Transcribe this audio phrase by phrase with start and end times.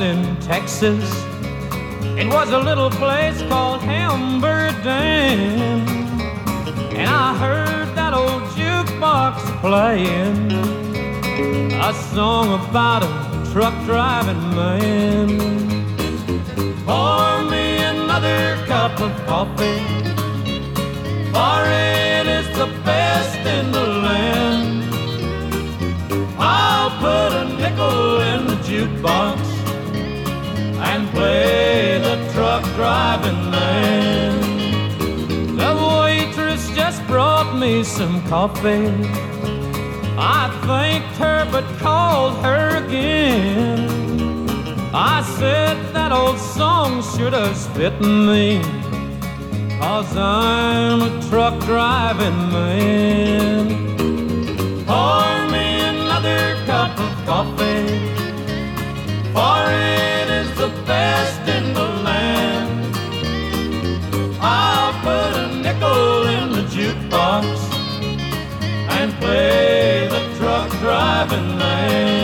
[0.00, 1.04] in Texas.
[2.16, 4.42] It was a little place called Dam,
[6.98, 10.50] And I heard that old jukebox playing
[11.80, 15.28] a song about a truck driving man.
[16.86, 19.78] Pour me another cup of coffee,
[21.32, 24.84] for it is the best in the land.
[26.38, 29.43] I'll put a nickel in the jukebox
[30.90, 35.56] and play the truck driving man.
[35.56, 38.88] The waitress just brought me some coffee.
[40.16, 43.88] I thanked her but called her again.
[44.94, 48.60] I said that old song should have spit me.
[49.80, 53.66] Cause I'm a truck driving man.
[54.86, 57.74] Pour me another cup of coffee.
[59.34, 59.83] The
[60.94, 62.70] best in the land.
[64.40, 67.46] I'll put a nickel in the jukebox
[68.96, 72.23] and play the truck driving man.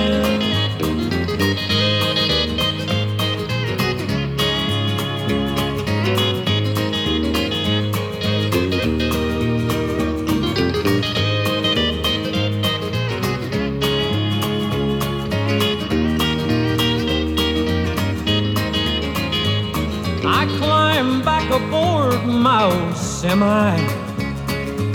[23.20, 23.76] Semi,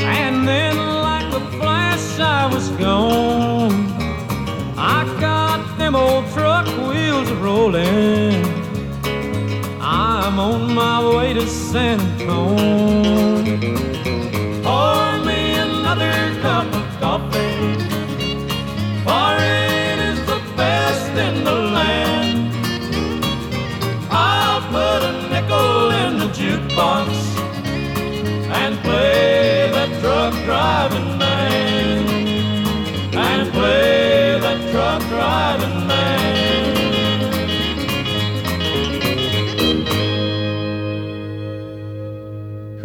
[0.02, 3.86] and then like a flash I was gone.
[4.76, 8.44] I got them old truck wheels rolling.
[9.80, 13.58] I'm on my way to San Antonio.
[14.64, 16.85] Pour me another cup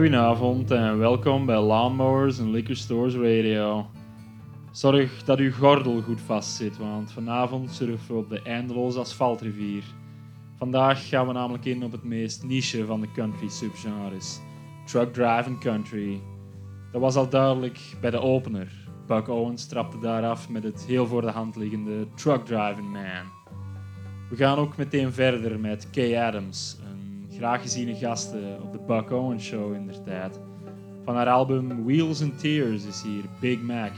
[0.01, 3.91] Goedenavond en welkom bij Lawnmowers and Liquor Stores Radio.
[4.71, 9.83] Zorg dat uw gordel goed vastzit, want vanavond surfen we op de eindeloze asfaltrivier.
[10.57, 14.41] Vandaag gaan we namelijk in op het meest niche van de country subgenres,
[14.85, 16.21] truck driving country.
[16.93, 18.73] Dat was al duidelijk bij de opener.
[19.07, 23.39] Buck Owens trapte daar af met het heel voor de hand liggende Truck Driving Man.
[24.31, 26.80] We gaan ook meteen verder met Kay Adams,
[27.41, 30.41] graag geziene gaste op de Buck Owens Show in der tijd.
[31.05, 33.91] Van haar album Wheels and Tears is hier Big Mac,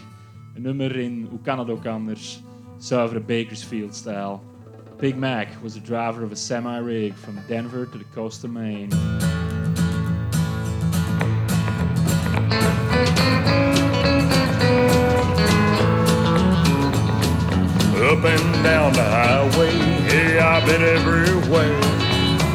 [0.54, 2.42] een nummer in, hoe kan het ook anders,
[2.78, 4.42] zuivere Bakersfield-stijl.
[4.98, 8.88] Big Mac was the driver of a semi-rig from Denver to the coast of Maine.
[18.10, 19.74] Up and down the highway,
[20.09, 21.91] yeah, I've been everywhere.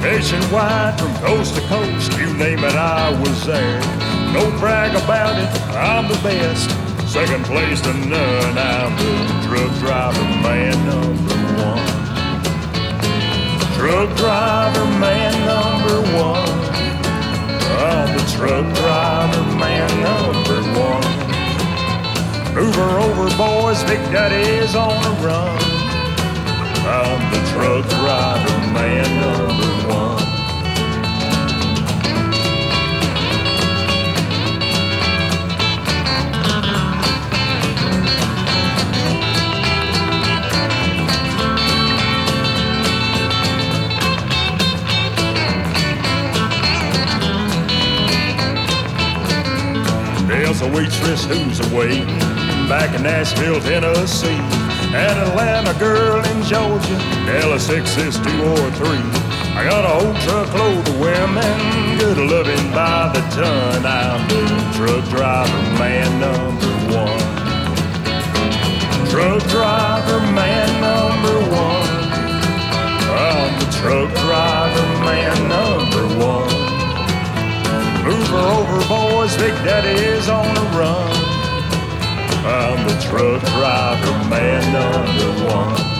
[0.08, 3.82] Nationwide, from coast to coast, you name it, I was there.
[4.32, 6.72] No brag about it, I'm the best.
[7.12, 9.12] Second place to none, I'm the
[9.44, 11.84] truck driver man number one.
[13.76, 16.56] Truck driver man number one.
[17.84, 21.04] I'm the truck driver man number one.
[22.56, 25.60] Move her over, boys, Big Daddy's on the run.
[26.88, 29.57] I'm the truck driver man number one.
[50.78, 52.06] Waitress who's away
[52.70, 54.42] back in Nashville, Tennessee.
[54.94, 56.98] An Atlanta girl in Georgia,
[57.42, 59.02] LSX is two or three.
[59.58, 63.86] I got a whole truckload of women, good loving by the ton.
[63.88, 64.44] I'm the
[64.78, 67.26] truck driver man number one.
[69.10, 71.90] Truck driver man number one.
[73.18, 75.47] I'm the truck driver man
[78.38, 81.12] her over, boys, Big Daddy is on the run.
[82.46, 85.97] I'm the truck driver man number one.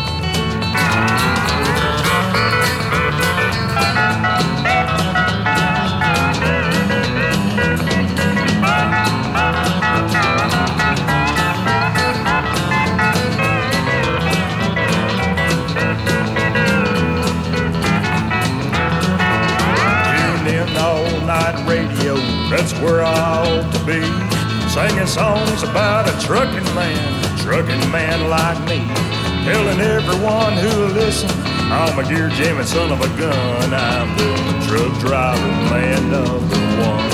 [22.50, 24.00] That's where I ought to be,
[24.72, 28.80] singing songs about a trucking man, a trucking man like me,
[29.44, 31.30] telling everyone who'll listen,
[31.70, 33.74] I'm a gear jamming son of a gun.
[33.74, 34.32] I'm the
[34.66, 37.12] truck driver man number one.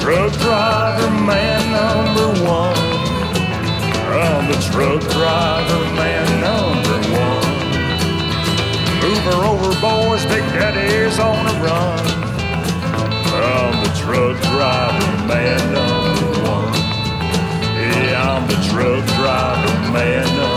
[0.00, 2.76] Truck driver man number one.
[4.10, 7.46] I'm the truck driver man number one.
[9.02, 12.15] Move her over, boys, Big Daddy's on the run.
[13.46, 16.74] I'm the truck driver man number one.
[17.78, 20.55] Yeah, I'm the truck driver man number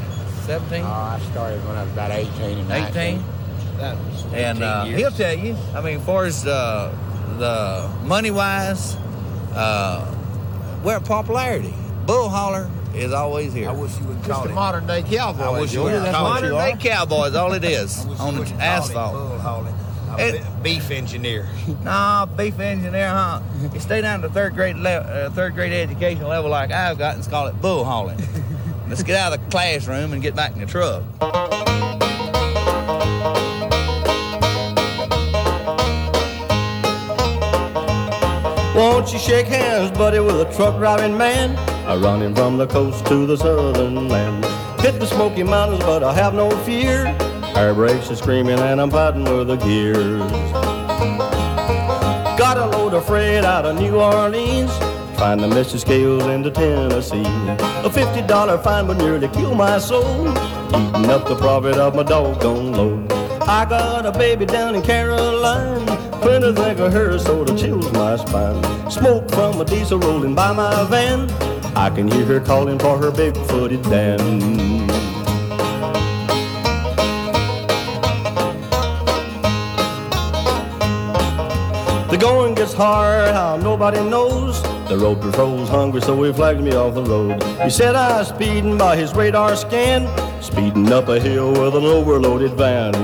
[0.00, 2.96] what, 17, Oh, I started when I was about 18 and 19.
[3.02, 3.24] 18?
[3.78, 4.98] That was And uh, years.
[5.00, 6.94] he'll tell you, I mean, as far as uh,
[7.38, 8.94] the money wise,
[9.54, 10.04] uh,
[10.84, 11.74] we're at popularity.
[12.06, 13.70] Bull hauler is always here.
[13.70, 14.54] I wish you would call a it.
[14.54, 15.42] modern day cowboy.
[15.44, 16.76] I wish you would that's call it modern are.
[16.76, 17.34] day cowboys.
[17.34, 19.12] All it is I wish you on the wouldn't call it asphalt.
[19.12, 19.74] bull hauling.
[20.16, 21.48] It- beef engineer.
[21.82, 23.40] Nah, beef engineer, huh?
[23.74, 27.16] You stay down to third grade le- uh, third grade education level like I've got
[27.16, 28.18] and call it bull hauling.
[28.94, 31.02] Let's get out of the classroom and get back in the truck.
[38.76, 41.56] Won't you shake hands, buddy, with a truck driving man?
[41.88, 44.44] I run him from the coast to the southern land.
[44.80, 47.06] Hit the Smoky Mountains, but I have no fear.
[47.56, 50.30] Air brakes are screaming and I'm fighting with the gears.
[52.38, 54.70] Got a load of freight out of New Orleans.
[55.32, 57.22] Miss the scales into Tennessee.
[57.22, 60.28] A $50 fine would nearly kill my soul.
[60.68, 63.10] Eating up the profit of my doggone load.
[63.48, 65.88] I got a baby down in Caroline.
[65.88, 68.90] I think of her, sort of chills my spine.
[68.90, 71.30] Smoke from a diesel rolling by my van.
[71.74, 74.86] I can hear her calling for her big-footed Dan.
[82.10, 84.73] The going gets hard, how nobody knows.
[84.88, 87.42] The road patrol's hungry, so he flagged me off the road.
[87.62, 90.06] He said I was speeding by his radar scan,
[90.42, 92.94] speeding up a hill with an overloaded van.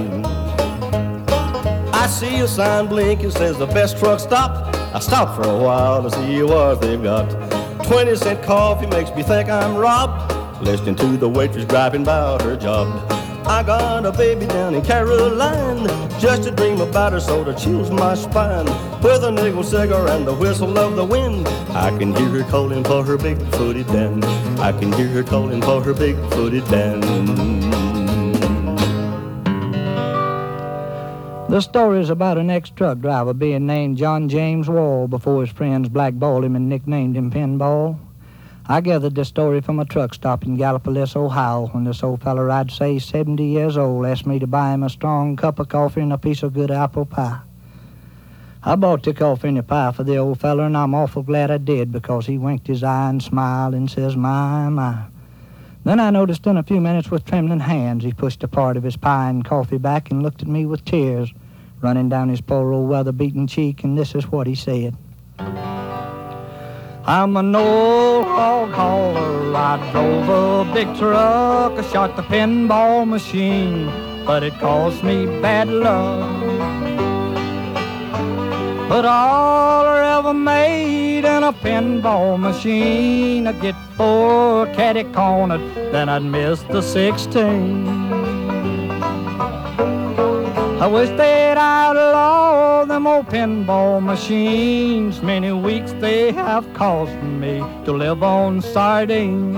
[1.94, 4.74] I see a sign blinking, says the best truck stop.
[4.94, 7.28] I stop for a while to see what they've got.
[7.84, 10.62] 20 cent coffee makes me think I'm robbed.
[10.62, 12.88] Listening to the waitress griping about her job.
[13.46, 15.86] I got a baby down in Caroline.
[16.20, 18.66] Just to dream about her so that chills my spine.
[19.02, 22.84] With a nickel cigar and the whistle of the wind, I can hear her calling
[22.84, 24.22] for her big footed Dan.
[24.60, 27.00] I can hear her calling for her big footed Dan.
[31.48, 35.88] The story is about an ex-truck driver being named John James Wall before his friends
[35.88, 37.98] blackballed him and nicknamed him Pinball.
[38.70, 42.48] I gathered this story from a truck stop in Gallipolis, Ohio, when this old feller,
[42.48, 46.02] I'd say 70 years old, asked me to buy him a strong cup of coffee
[46.02, 47.40] and a piece of good apple pie.
[48.62, 51.50] I bought the coffee and the pie for the old feller, and I'm awful glad
[51.50, 55.06] I did because he winked his eye and smiled and says, My, my.
[55.82, 58.84] Then I noticed in a few minutes with trembling hands he pushed a part of
[58.84, 61.32] his pie and coffee back and looked at me with tears
[61.80, 64.96] running down his poor old weather-beaten cheek, and this is what he said.
[65.40, 69.54] I'm an old hog hauler.
[69.56, 71.72] I drove a big truck.
[71.78, 73.86] I shot the pinball machine,
[74.24, 76.40] but it cost me bad luck.
[78.88, 85.60] But all I ever made in a pinball machine, I'd get four catty cornered,
[85.92, 88.19] then I'd miss the 16.
[90.80, 95.20] I wish they'd outlaw them old pinball machines.
[95.20, 99.54] Many weeks they have caused me to live on sardines.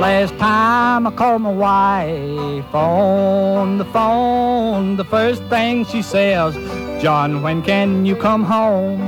[0.00, 6.56] Last time I called my wife on the phone, the first thing she says,
[7.00, 9.00] John, when can you come home?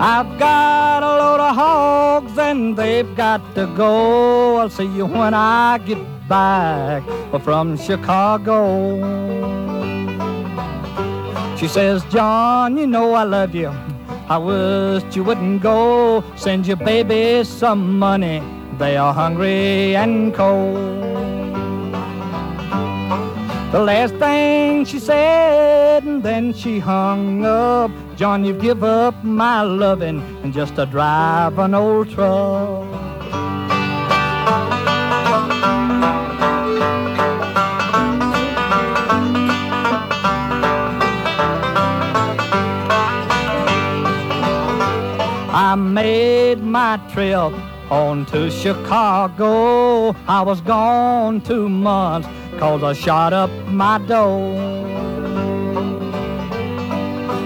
[0.00, 4.56] I've got a load of hogs and they've got to go.
[4.56, 7.02] I'll see you when I get back
[7.42, 8.56] from Chicago.
[11.56, 13.72] She says, John, you know I love you.
[14.28, 16.22] I wish you wouldn't go.
[16.36, 18.42] Send your baby some money.
[18.78, 21.45] They are hungry and cold.
[23.72, 27.90] The last thing she said, and then she hung up.
[28.16, 32.86] John, you've give up my loving and just to drive an old truck.
[45.52, 47.52] I made my trip
[47.90, 50.14] on to Chicago.
[50.28, 54.76] I was gone two months cause I shot up my dough.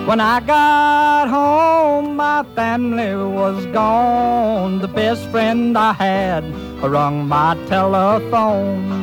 [0.07, 4.81] When I got home, my family was gone.
[4.81, 6.45] The best friend I had
[6.83, 9.01] rung my telephone.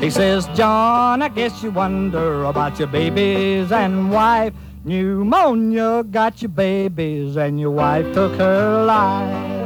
[0.00, 4.54] He says, John, I guess you wonder about your babies and wife.
[4.84, 9.63] Pneumonia got your babies and your wife took her life.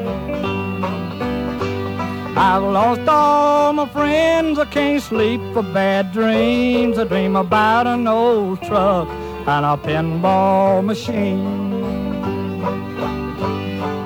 [2.41, 6.97] I've lost all my friends, I can't sleep for bad dreams.
[6.97, 11.45] I dream about an old truck and a pinball machine.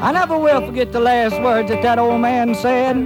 [0.02, 2.96] I never will forget the last words that that old man said.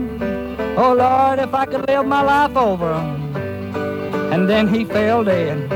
[0.78, 2.92] Oh Lord, if I could live my life over.
[4.33, 5.68] And then he fell dead.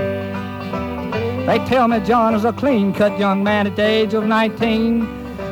[1.49, 5.00] They tell me John is a clean-cut young man at the age of 19,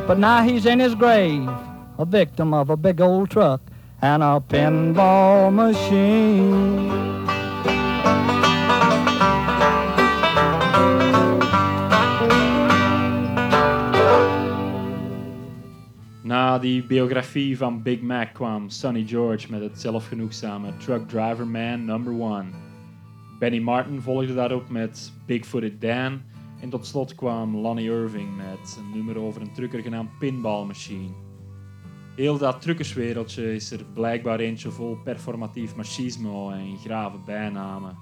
[0.06, 1.48] but now he's in his grave,
[1.98, 3.60] a victim of a big old truck
[4.00, 7.06] and a pinball machine.
[16.22, 21.84] Na die biografie van Big Mac kwam Sonny George met het zelfgenoegzame Truck Driver Man
[21.84, 22.50] Number One.
[23.38, 26.22] Benny Martin volgde daarop met Bigfooted Dan.
[26.60, 31.27] En tot slot kwam Lonnie Irving met een nummer over een trucker genaamd Pinball Machine.
[32.18, 37.98] Heel dat truckerswereldje is er blijkbaar eentje vol performatief machismo en grave bijnamen.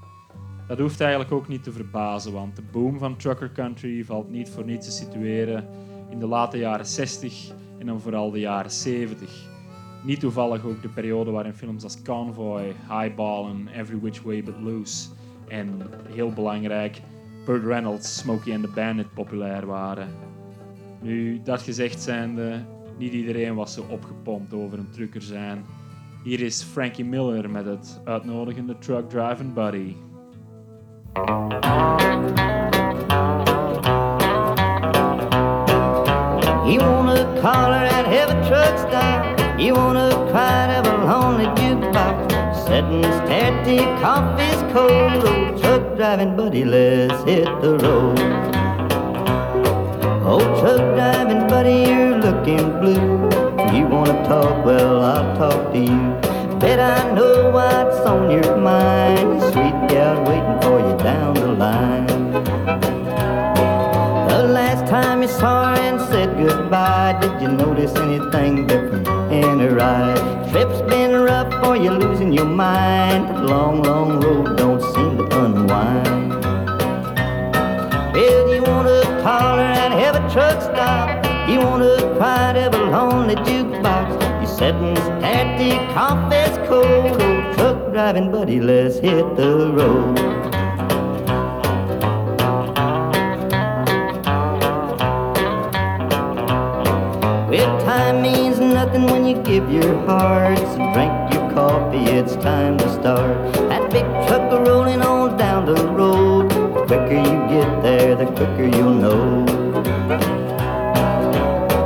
[0.69, 4.49] Dat hoeft eigenlijk ook niet te verbazen, want de boom van trucker country valt niet
[4.49, 5.69] voor niets te situeren
[6.11, 9.49] in de late jaren 60 en dan vooral de jaren 70.
[10.05, 14.61] Niet toevallig ook de periode waarin films als Convoy, Highball en Every Which Way But
[14.61, 15.09] Loose
[15.49, 15.83] en
[16.13, 17.01] heel belangrijk
[17.47, 20.09] Burt Reynolds, Smokey and the Bandit populair waren.
[21.03, 25.65] Nu, dat gezegd zijnde, niet iedereen was zo opgepompt over een trucker zijn.
[26.23, 29.95] Hier is Frankie Miller met het uitnodigende Truck Driving Buddy.
[36.67, 39.59] You wanna collar at heavy truck stop.
[39.59, 42.35] You wanna cry a lonely jukebox.
[42.62, 45.25] Stared tatty coffee's cold.
[45.25, 48.56] Old truck driving buddy, let's hit the road.
[50.26, 53.30] Old truck driving buddy, you're looking blue.
[53.73, 54.64] You wanna talk?
[54.66, 56.59] Well, I'll talk to you.
[56.59, 59.40] Bet I know what's on your mind.
[59.52, 62.06] Sweet gal waiting for you down the line.
[64.26, 69.61] The last time you saw her and said goodbye, did you notice anything different in
[69.61, 70.50] her eye?
[70.50, 73.47] Trip's been rough or you losing your mind.
[73.47, 76.25] Long, long road don't seem to unwind.
[78.17, 81.07] Well, you wanna call her and have a truck stop.
[81.51, 82.17] You wanna
[82.57, 84.09] to a lonely jukebox.
[84.41, 87.21] You sitting at the coffee's cold.
[87.21, 90.17] Old truck driving buddy, let's hit the road.
[97.51, 100.57] Well, time means nothing when you give your heart.
[100.57, 103.53] So drink your coffee, it's time to start.
[103.69, 106.16] That big truck rolling on down the road.
[107.57, 109.47] Get there, the quicker you'll know.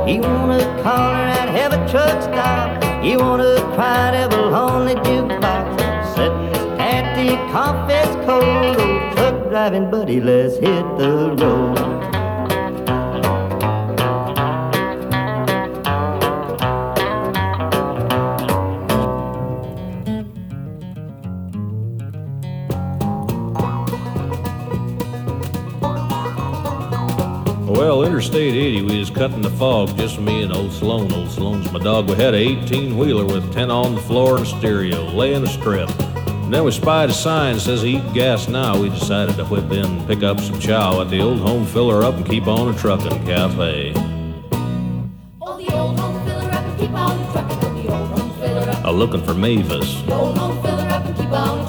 [0.05, 2.83] He wanna call her and have a truck stop.
[3.01, 5.67] He wanna cry to a lonely jukebox.
[6.13, 8.81] Sitting at the coffee's cold.
[8.81, 11.90] Old truck driving buddy, let's hit the road.
[28.41, 31.13] Well, 80, we was cutting the fog, just me and old Sloan.
[31.13, 32.09] Old Sloan's my dog.
[32.09, 35.47] We had a 18 wheeler with 10 on the floor and a stereo, laying a
[35.47, 35.91] strip.
[35.99, 38.81] And then we spied a sign that says eat gas now.
[38.81, 42.03] We decided to whip in and pick up some chow at the old home filler
[42.03, 43.93] up and keep on a truckin' cafe.
[45.39, 47.57] Oh, the old home filler up and keep on trucking.
[47.61, 48.85] Oh, the old home filler up.
[48.85, 50.01] A looking for Mavis.
[50.01, 51.60] The old home filler up and keep on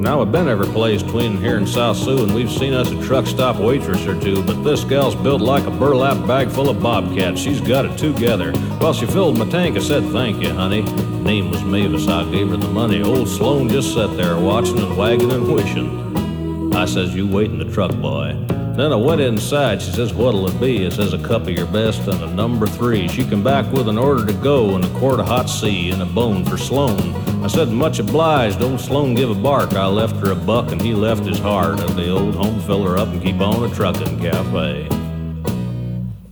[0.00, 3.02] Now, I've been every place between here and South Sioux, and we've seen us a
[3.02, 6.82] truck stop waitress or two, but this gal's built like a burlap bag full of
[6.82, 7.38] bobcats.
[7.38, 8.52] She's got it together.
[8.80, 9.76] Well, she filled my tank.
[9.76, 10.80] I said, Thank you, honey.
[11.20, 12.08] Name was Mavis.
[12.08, 13.02] I gave her the money.
[13.02, 16.74] Old Sloan just sat there watching and wagging and wishing.
[16.74, 18.32] I says, You wait in the truck, boy.
[18.48, 19.82] Then I went inside.
[19.82, 20.82] She says, What'll it be?
[20.82, 23.06] It says, A cup of your best and a number three.
[23.08, 26.00] She come back with an order to go and a quart of hot sea and
[26.00, 27.29] a bone for Sloan.
[27.42, 28.60] I said, Much obliged.
[28.60, 29.72] Old Sloan give a bark.
[29.72, 31.80] I left her a buck and he left his heart.
[31.80, 34.86] And the old home filler up and keep on a truckin' cafe.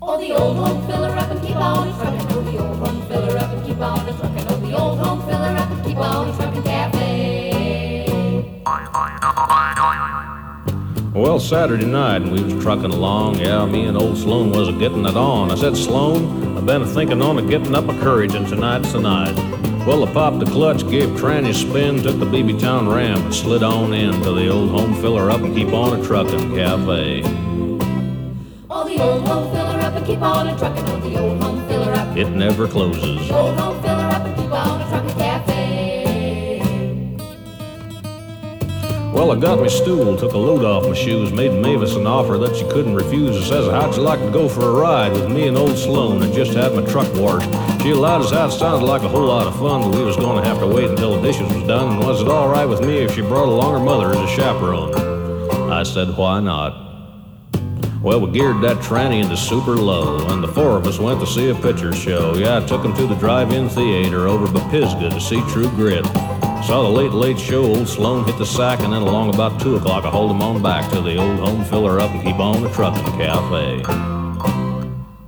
[0.02, 2.26] Oh, the old home filler up and keep on trucking.
[2.30, 4.44] Oh, the old home filler up and keep on trucking.
[4.48, 6.98] Oh, the old home filler up and keep on trucking cafe.
[11.14, 13.38] Well, Saturday night, and we was trucking along.
[13.38, 15.50] Yeah, me and old Sloan was a getting it on.
[15.50, 19.00] I said, Sloan, I've been thinking on a getting up a courage, and tonight's the
[19.00, 19.77] night.
[19.88, 23.34] Well, I popped the clutch, gave tranny a spin, took the BB Town ramp, and
[23.34, 27.22] slid on in to the old home filler up and keep on a trucking cafe.
[28.68, 30.84] Oh, the old home filler up and keep on trucking.
[30.90, 32.14] Oh, the old home filler up.
[32.14, 33.30] It never closes.
[33.30, 34.07] Old home filler
[39.18, 42.38] Well, I got my stool, took a load off my shoes, made Mavis an offer
[42.38, 43.36] that she couldn't refuse.
[43.36, 46.22] I says, How'd you like to go for a ride with me and old Sloan?
[46.22, 47.50] I just had my truck washed.
[47.82, 50.40] She allowed us out, sounded like a whole lot of fun, but we was going
[50.40, 51.96] to have to wait until the dishes was done.
[51.96, 54.36] And was it all right with me if she brought along her mother as a
[54.36, 54.94] chaperone?
[55.68, 56.86] I said, Why not?
[58.00, 61.26] Well, we geared that tranny into super low, and the four of us went to
[61.26, 62.34] see a picture show.
[62.36, 66.06] Yeah, I took him to the drive-in theater over by Pisgah to see True Grit.
[66.66, 69.76] Saw the late, late show, old Sloan hit the sack, and then along about 2
[69.76, 72.62] o'clock I hauled him on back to the old home filler up and keep on
[72.62, 73.82] the trucking cafe.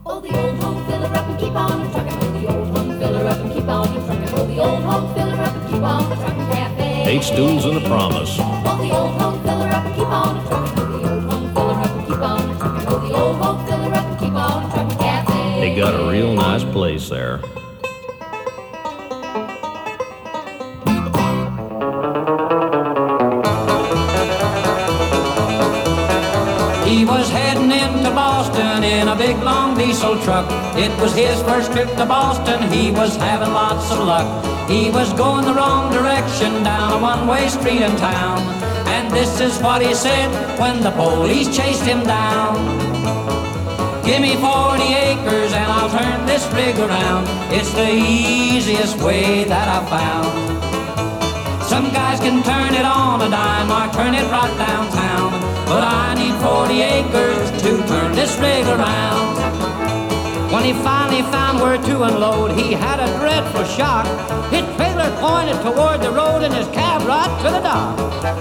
[0.04, 2.18] Oh, the old home filler up and keep on trucking.
[2.20, 4.34] Oh, the old home filler up and keep on trucking.
[4.34, 7.04] Oh, the old home filler up and keep on trucking cafe.
[7.08, 8.36] Eight stools and a promise.
[8.38, 9.29] Oh, the old home
[29.20, 30.46] big long diesel truck.
[30.78, 32.72] It was his first trip to Boston.
[32.72, 34.28] He was having lots of luck.
[34.66, 38.38] He was going the wrong direction down a one-way street in town.
[38.88, 42.54] And this is what he said when the police chased him down.
[44.09, 47.24] Give me 40 acres and I'll turn this rig around.
[47.52, 50.33] It's the easiest way that I've found.
[51.68, 55.49] Some guys can turn it on a dime or turn it right downtown.
[55.70, 59.38] But I need 40 acres to turn this rig around.
[60.50, 64.04] When he finally found where to unload, he had a dreadful shock.
[64.50, 67.96] His trailer pointed toward the road and his cab right to the dock.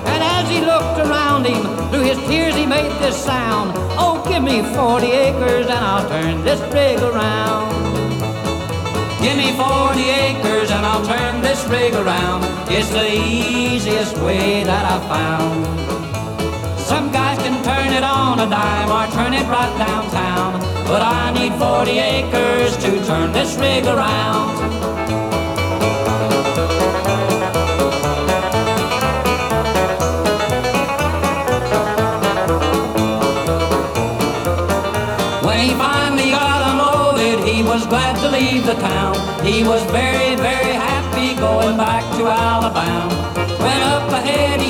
[0.09, 1.61] And as he looked around him,
[1.91, 3.73] through his tears he made this sound.
[4.01, 7.69] Oh, give me 40 acres and I'll turn this rig around.
[9.21, 12.41] Give me 40 acres and I'll turn this rig around.
[12.71, 15.98] It's the easiest way that I found.
[18.19, 20.59] On a dime or turn it right downtown.
[20.91, 24.59] But I need 40 acres to turn this rig around.
[35.45, 39.15] When he finally got unloaded, he was glad to leave the town.
[39.45, 43.28] He was very, very happy going back to Alabama.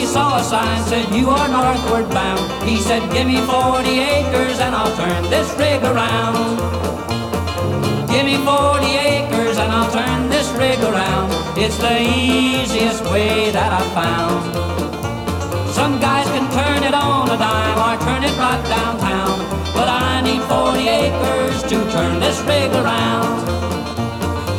[0.09, 2.41] Saw a sign said, You are northward bound.
[2.67, 6.57] He said, Give me 40 acres and I'll turn this rig around.
[8.09, 11.29] Give me 40 acres and I'll turn this rig around.
[11.57, 14.41] It's the easiest way that I've found.
[15.77, 19.37] Some guys can turn it on a dime or turn it right downtown.
[19.77, 23.88] But I need 40 acres to turn this rig around.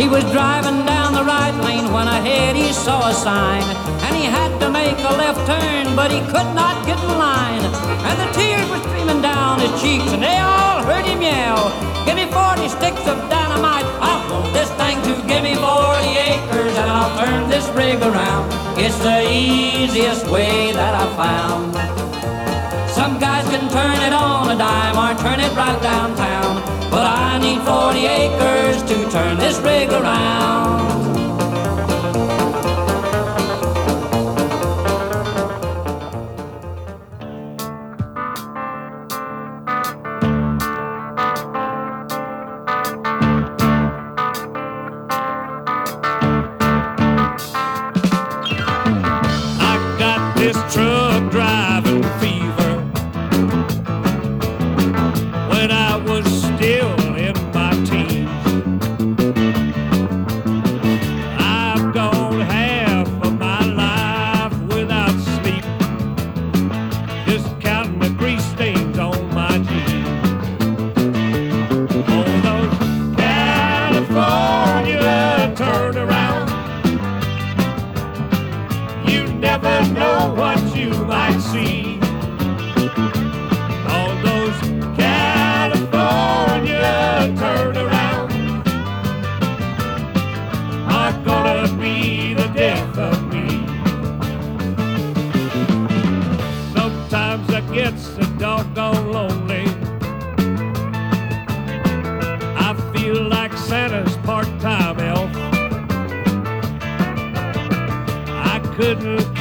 [0.00, 3.60] He was driving down the right lane when ahead he saw a sign.
[4.00, 7.60] And he had to make a left turn, but he could not get in line.
[8.08, 11.68] And the tears were streaming down his cheeks, and they all heard him yell.
[12.06, 13.84] Give me 40 sticks of dynamite.
[14.00, 15.68] I want this thing to give me 40
[16.32, 18.48] acres, and I'll turn this rig around.
[18.80, 21.76] It's the easiest way that I found.
[22.88, 26.79] Some guys can turn it on a dime or turn it right downtown.
[26.90, 31.19] But I need 40 acres to turn this rig around.
[103.30, 105.30] Like Santa's part-time elf.
[108.28, 109.39] I couldn't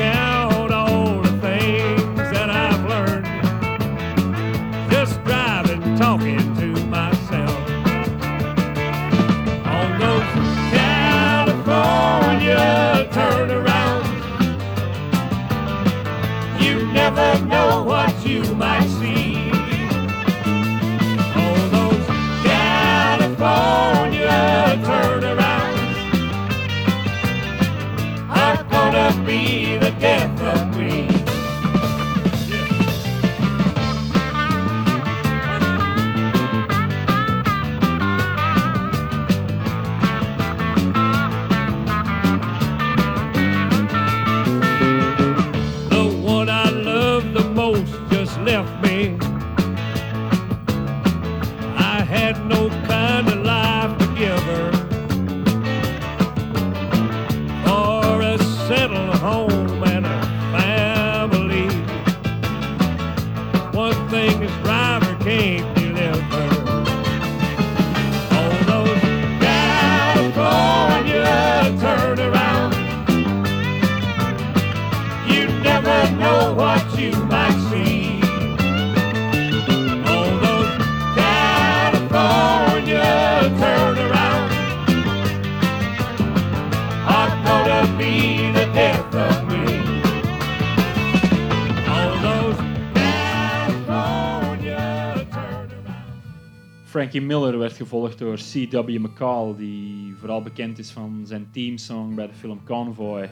[97.10, 98.98] Frankie Miller werd gevolgd door C.W.
[98.98, 103.30] McCall, die vooral bekend is van zijn teamsong bij de film Convoy.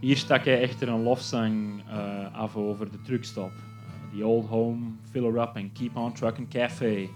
[0.00, 3.50] Hier stak hij echter een lofzang eh, af over de truckstop.
[3.50, 4.80] Eh, The Old Home,
[5.10, 7.08] Fill Her Up en Keep On Trucking Café.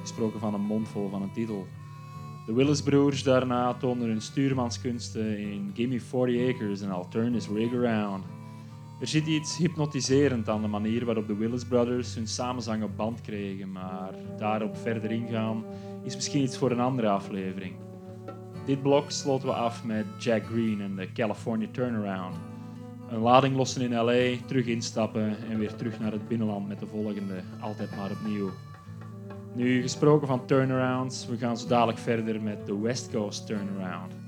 [0.00, 1.66] Gesproken van een mondvol van een titel.
[2.46, 8.24] De Willis-broers daarna toonden hun stuurmanskunsten in Gimme 40 Acres en Alternus Rig Around.
[9.00, 13.20] Er zit iets hypnotiserend aan de manier waarop de Willis Brothers hun samenzang op band
[13.20, 15.64] kregen, maar daarop verder ingaan
[16.02, 17.74] is misschien iets voor een andere aflevering.
[18.66, 22.36] Dit blok sloten we af met Jack Green en de California Turnaround.
[23.08, 26.86] Een lading lossen in LA, terug instappen en weer terug naar het binnenland met de
[26.86, 28.50] volgende, altijd maar opnieuw.
[29.54, 34.19] Nu, gesproken van turnarounds, we gaan zo dadelijk verder met de West Coast Turnaround.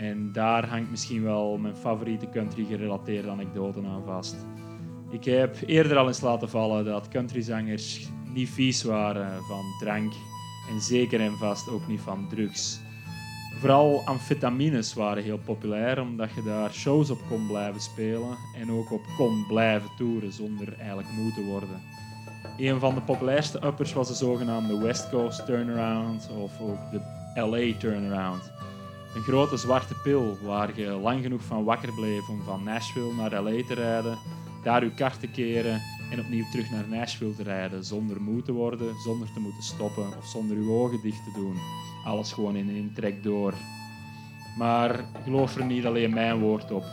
[0.00, 4.36] En daar hangt misschien wel mijn favoriete country gerelateerde anekdote aan vast.
[5.10, 10.12] Ik heb eerder al eens laten vallen dat countryzangers niet vies waren van drank
[10.70, 12.80] en zeker en vast ook niet van drugs.
[13.58, 18.92] Vooral amfetamines waren heel populair omdat je daar shows op kon blijven spelen en ook
[18.92, 21.82] op kon blijven toeren zonder eigenlijk moe te worden.
[22.56, 27.00] Een van de populairste uppers was de zogenaamde West Coast Turnaround of ook de
[27.34, 28.52] LA Turnaround.
[29.14, 33.42] Een grote zwarte pil waar je lang genoeg van wakker bleef om van Nashville naar
[33.42, 34.18] LA te rijden,
[34.62, 38.52] daar uw kar te keren en opnieuw terug naar Nashville te rijden zonder moe te
[38.52, 41.56] worden, zonder te moeten stoppen of zonder uw ogen dicht te doen.
[42.04, 43.54] Alles gewoon in één trek door.
[44.58, 46.84] Maar geloof er niet alleen mijn woord op.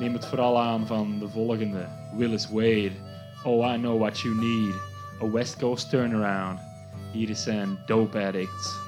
[0.00, 2.92] Neem het vooral aan van de volgende, Willis Wade.
[3.44, 4.74] Oh, I know what you need.
[5.22, 6.60] A West Coast turnaround.
[7.12, 8.84] Hier is zijn Dope Addicts.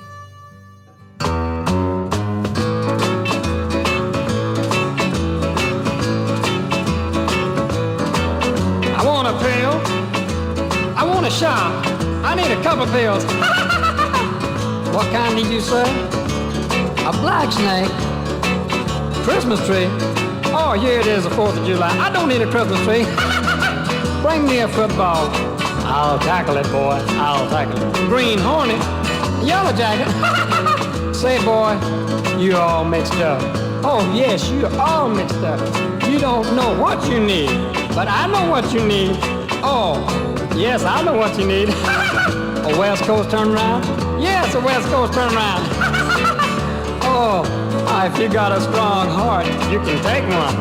[12.48, 13.24] Need a couple pills.
[14.94, 15.82] what kind did you say?
[17.04, 17.90] A black snake.
[19.24, 19.86] Christmas tree.
[20.54, 21.90] Oh, here it is, the 4th of July.
[21.98, 23.04] I don't need a Christmas tree.
[24.22, 25.28] Bring me a football.
[25.84, 26.98] I'll tackle it, boy.
[27.18, 27.94] I'll tackle it.
[28.08, 28.80] Green hornet.
[29.44, 30.08] Yellow jacket.
[31.14, 31.78] Say, boy,
[32.38, 33.42] you all mixed up.
[33.84, 35.60] Oh, yes, you're all mixed up.
[36.08, 37.50] You don't know what you need,
[37.94, 39.16] but I know what you need.
[39.62, 40.27] Oh,
[40.58, 41.68] yes, I know what you need.
[42.68, 43.82] a West Coast turnaround?
[44.20, 45.62] Yes, a West Coast turnaround.
[47.02, 47.42] oh,
[47.86, 50.54] ah, if you got a strong heart, you can take one.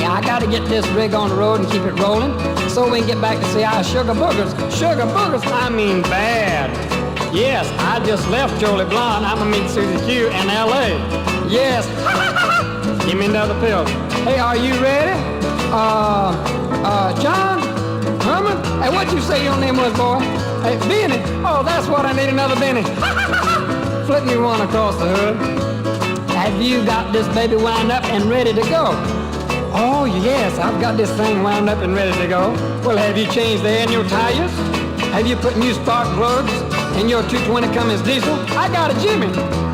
[0.00, 2.32] Yeah, I gotta get this rig on the road and keep it rolling
[2.68, 4.50] so we can get back to see our sugar boogers.
[4.72, 6.70] Sugar boogers, I mean bad.
[7.34, 9.24] Yes, I just left Jolie Blonde.
[9.24, 10.96] I'm gonna meet Susie Q in LA.
[11.48, 11.86] Yes.
[13.06, 13.86] Give me another pill.
[14.24, 15.12] Hey, are you ready?
[15.72, 16.32] Uh,
[16.84, 17.69] uh, John?
[18.22, 18.56] Herman?
[18.82, 20.18] Hey, what you say your name was, boy?
[20.62, 21.22] Hey, Benny.
[21.44, 22.82] Oh, that's what I need, another Benny.
[24.06, 26.30] Flip me one across the hood.
[26.30, 28.92] Have you got this baby wound up and ready to go?
[29.72, 32.50] Oh, yes, I've got this thing wound up and ready to go.
[32.84, 34.50] Well, have you changed the air in your tires?
[35.12, 36.52] Have you put new spark plugs
[37.00, 38.34] in your 220 Cummins diesel?
[38.56, 39.28] I got a Jimmy.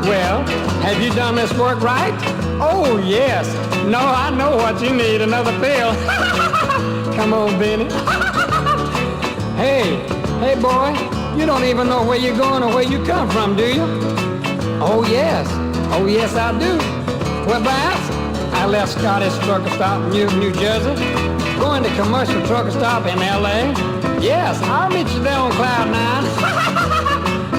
[0.07, 0.43] Well,
[0.81, 2.13] have you done this work right?
[2.61, 3.47] Oh, yes.
[3.85, 5.93] No, I know what you need, another pill.
[7.15, 7.87] Come on, Benny.
[9.57, 9.97] hey,
[10.39, 10.93] hey, boy,
[11.35, 13.83] you don't even know where you're going or where you come from, do you?
[14.79, 15.47] Oh, yes.
[15.93, 16.77] Oh, yes, I do.
[17.49, 18.17] Whereabouts?
[18.53, 20.95] I left Scotty's trucker stop in New, Jersey,
[21.57, 23.73] going to commercial trucker stop in L.A.
[24.21, 26.25] Yes, I'll meet you there on Cloud Nine.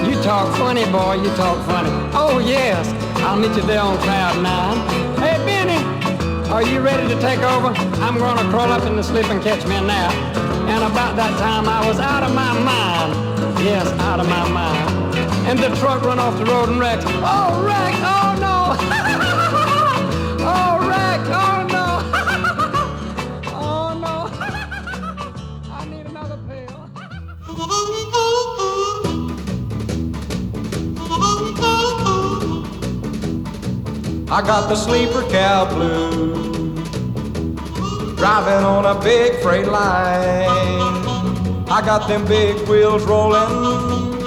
[0.09, 1.89] you talk funny, boy, you talk funny.
[2.13, 2.87] Oh, yes,
[3.23, 4.77] I'll meet you there on Cloud Nine.
[5.17, 5.81] Hey, Benny,
[6.49, 7.69] are you ready to take over?
[8.01, 10.58] I'm going to crawl up in the sleep and catch me a nap.
[10.69, 13.13] And about that time, I was out of my mind.
[13.59, 15.15] Yes, out of my mind.
[15.47, 17.03] And the truck run off the road and wrecked.
[17.07, 17.97] Oh, wrecked!
[18.15, 18.75] Oh, no!
[20.53, 21.29] oh, wrecked!
[21.41, 21.85] Oh, no!
[23.65, 24.29] oh, no!
[25.73, 26.89] I need another pill.
[34.31, 36.48] I got the sleeper cow blue,
[38.19, 40.49] driving on a big freight line.
[41.69, 44.19] I got them big wheels rolling,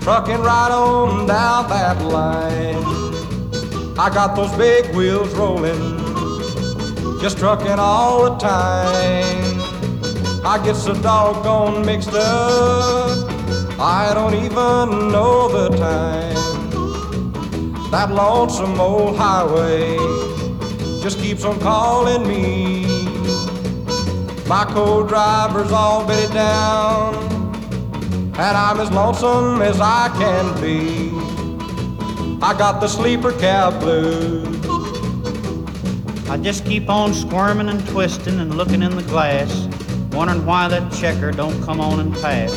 [0.00, 2.84] trucking right on down that line.
[3.98, 5.98] I got those big wheels rolling,
[7.20, 9.60] just trucking all the time.
[10.46, 13.28] I get so doggone mixed up,
[13.80, 16.30] I don't even know the time.
[17.90, 19.96] That lonesome old highway
[21.02, 22.79] just keeps on calling me.
[24.50, 27.14] My co-driver's all bedded down,
[28.34, 31.10] and I'm as lonesome as I can be.
[32.44, 34.48] I got the sleeper cab blues.
[36.28, 39.68] I just keep on squirming and twisting and looking in the glass,
[40.10, 42.50] wondering why that checker don't come on and pass.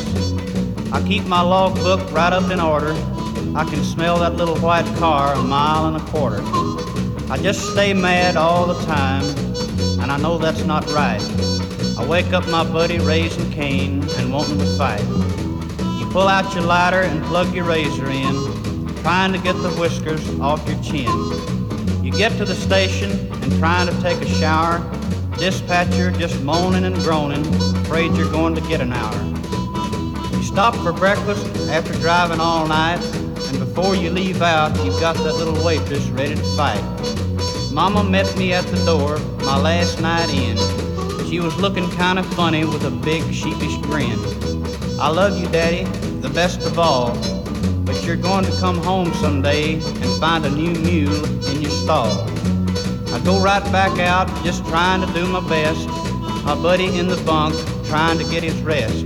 [0.90, 2.90] I keep my logbook right up in order,
[3.56, 6.42] I can smell that little white car a mile and a quarter.
[7.30, 9.22] I just stay mad all the time,
[10.02, 11.53] and I know that's not right.
[11.96, 15.00] I wake up my buddy raising Cain and wanting to fight.
[15.98, 20.28] You pull out your lighter and plug your razor in, trying to get the whiskers
[20.40, 21.08] off your chin.
[22.04, 24.78] You get to the station and trying to take a shower,
[25.38, 29.14] dispatcher just moaning and groaning, afraid you're going to get an hour.
[30.36, 35.14] You stop for breakfast after driving all night, and before you leave out, you've got
[35.18, 36.82] that little waitress ready to fight.
[37.72, 40.83] Mama met me at the door my last night in.
[41.34, 44.16] She was looking kind of funny with a big sheepish grin.
[45.00, 45.82] I love you, Daddy,
[46.20, 47.12] the best of all,
[47.84, 52.20] but you're going to come home someday and find a new mule in your stall.
[53.12, 55.88] I go right back out, just trying to do my best.
[56.44, 59.04] My buddy in the bunk, trying to get his rest.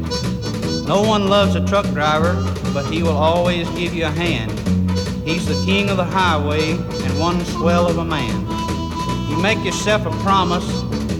[0.86, 2.34] No one loves a truck driver,
[2.74, 4.52] but he will always give you a hand.
[5.26, 8.46] He's the king of the highway and one swell of a man.
[9.30, 10.77] You make yourself a promise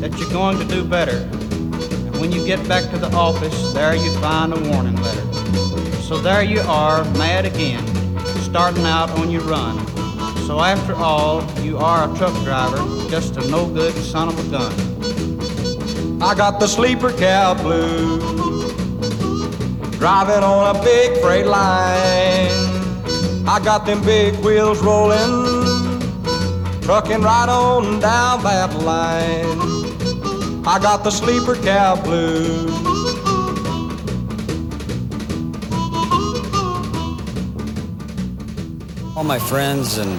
[0.09, 1.19] that you're going to do better.
[1.19, 5.33] And when you get back to the office, there you find a warning letter.
[6.03, 7.87] So there you are, mad again,
[8.41, 9.87] starting out on your run.
[10.47, 12.79] So after all, you are a truck driver,
[13.11, 16.23] just a no good son of a gun.
[16.23, 18.73] I got the sleeper cab blues,
[19.99, 22.49] driving on a big freight line.
[23.47, 26.01] I got them big wheels rolling,
[26.81, 29.68] trucking right on down that line.
[30.67, 32.71] I got the sleeper cab blues.
[39.17, 40.11] All my friends and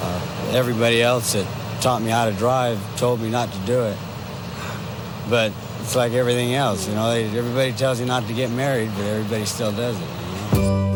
[0.00, 1.46] uh, everybody else that
[1.80, 3.96] taught me how to drive told me not to do it.
[5.28, 7.10] But it's like everything else, you know.
[7.10, 10.56] Everybody tells you not to get married, but everybody still does it.
[10.56, 10.89] You know?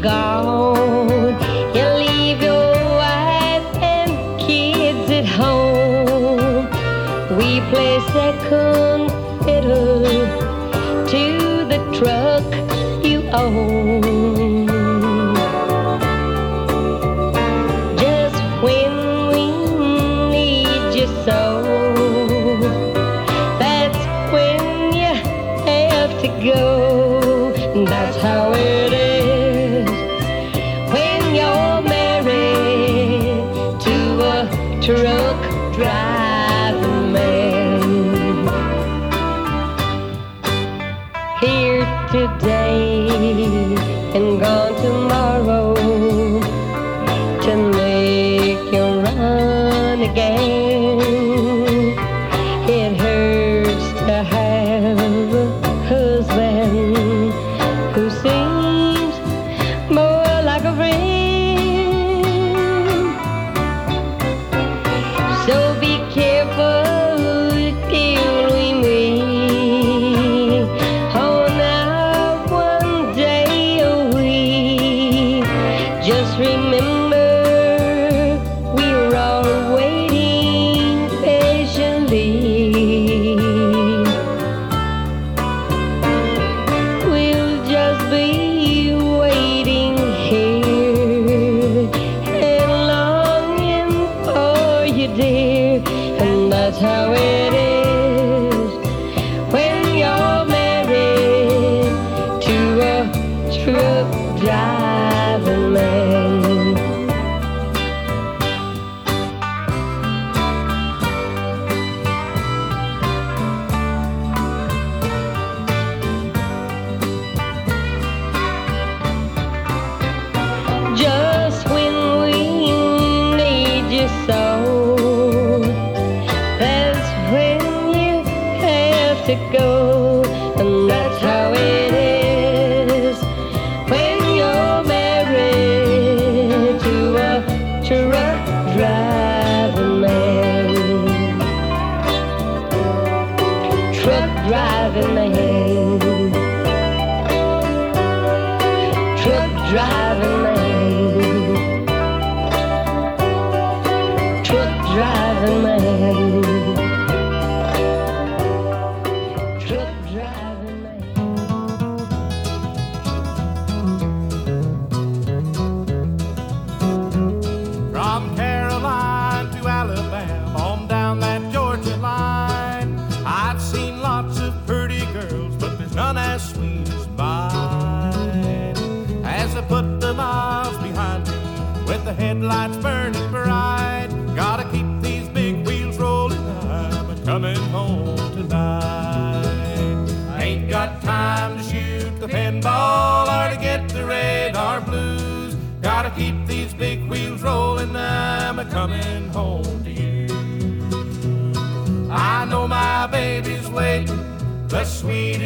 [0.00, 0.59] Gone.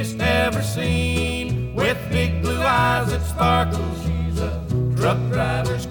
[0.04, 3.84] Sweetest ever seen, with big blue eyes that sparkle.
[4.02, 5.86] She's a truck driver's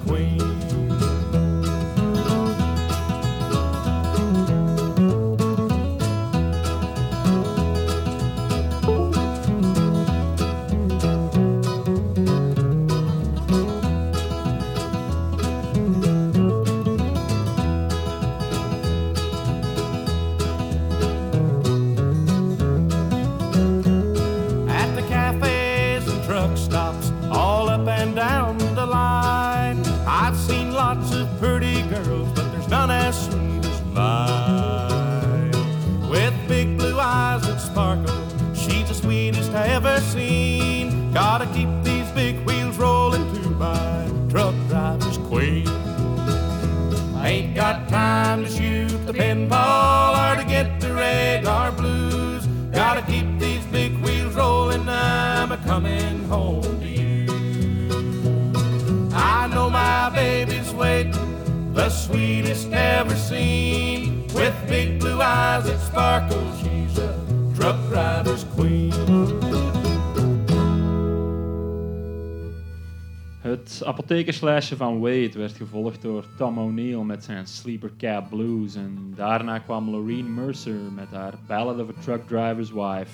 [73.84, 78.76] Het apothekerslijstje van Wade werd gevolgd door Tom O'Neill met zijn Sleeper Cab Blues.
[78.76, 83.12] En daarna kwam Loreen Mercer met haar Ballad of a Truck Driver's Wife.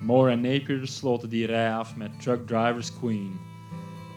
[0.00, 3.32] Moore en Napier sloten die rij af met Truck Driver's Queen.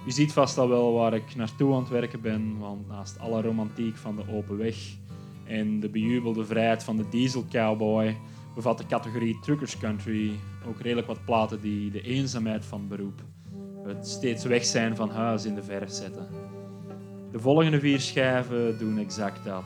[0.07, 3.41] U ziet vast al wel waar ik naartoe aan het werken ben, want naast alle
[3.41, 4.75] romantiek van de open weg
[5.43, 8.17] en de bejubelde vrijheid van de diesel cowboy
[8.55, 10.31] bevat de categorie Truckers Country
[10.67, 13.21] ook redelijk wat platen die de eenzaamheid van beroep
[13.87, 16.27] het steeds weg zijn van huis in de verf zetten.
[17.31, 19.63] De volgende vier schijven doen exact dat.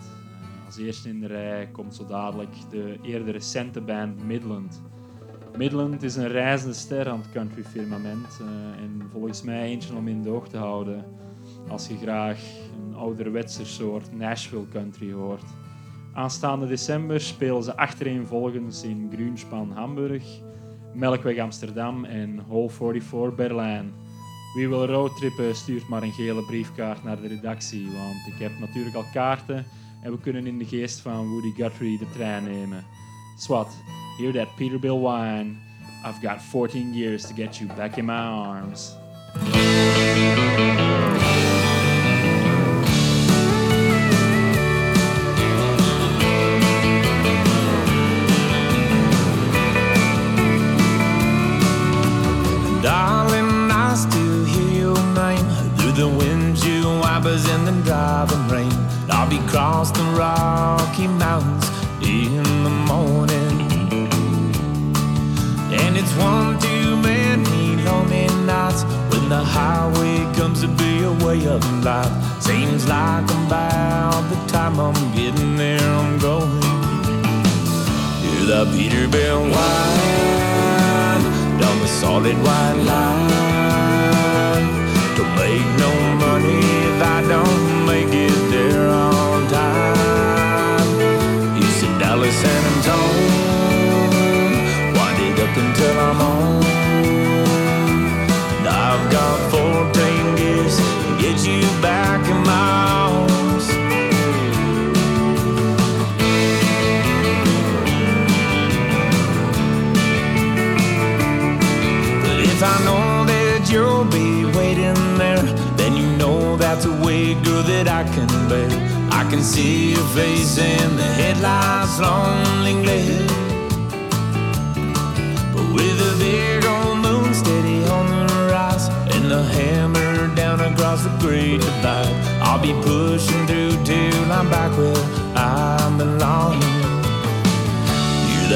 [0.66, 4.82] Als eerste in de rij komt zo dadelijk de eerder recente band Midland.
[5.58, 10.08] Midland is een reizende ster aan het country firmament eh, en volgens mij eentje om
[10.08, 11.06] in de oog te houden
[11.68, 12.40] als je graag
[12.88, 15.44] een ouderwetse soort Nashville country hoort.
[16.14, 20.24] Aanstaande december spelen ze achtereenvolgens in Grunspan Hamburg,
[20.94, 23.94] Melkweg Amsterdam en Hall 44 Berlijn.
[24.54, 28.96] Wie wil roadtrippen, stuurt maar een gele briefkaart naar de redactie, want ik heb natuurlijk
[28.96, 29.66] al kaarten
[30.02, 32.86] en we kunnen in de geest van Woody Guthrie de trein nemen.
[33.38, 33.78] Swat,
[34.18, 35.56] hear that Peterbilt whine.
[36.04, 38.96] I've got 14 years to get you back in my arms.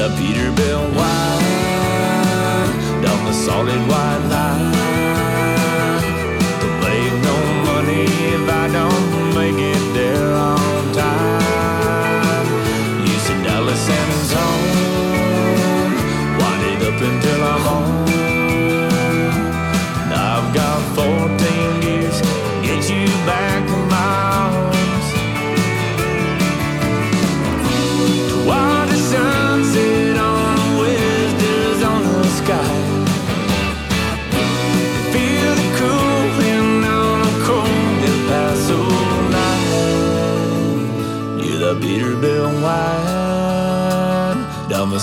[0.08, 1.40] The Peterbilt white
[3.02, 4.45] down the solid white line.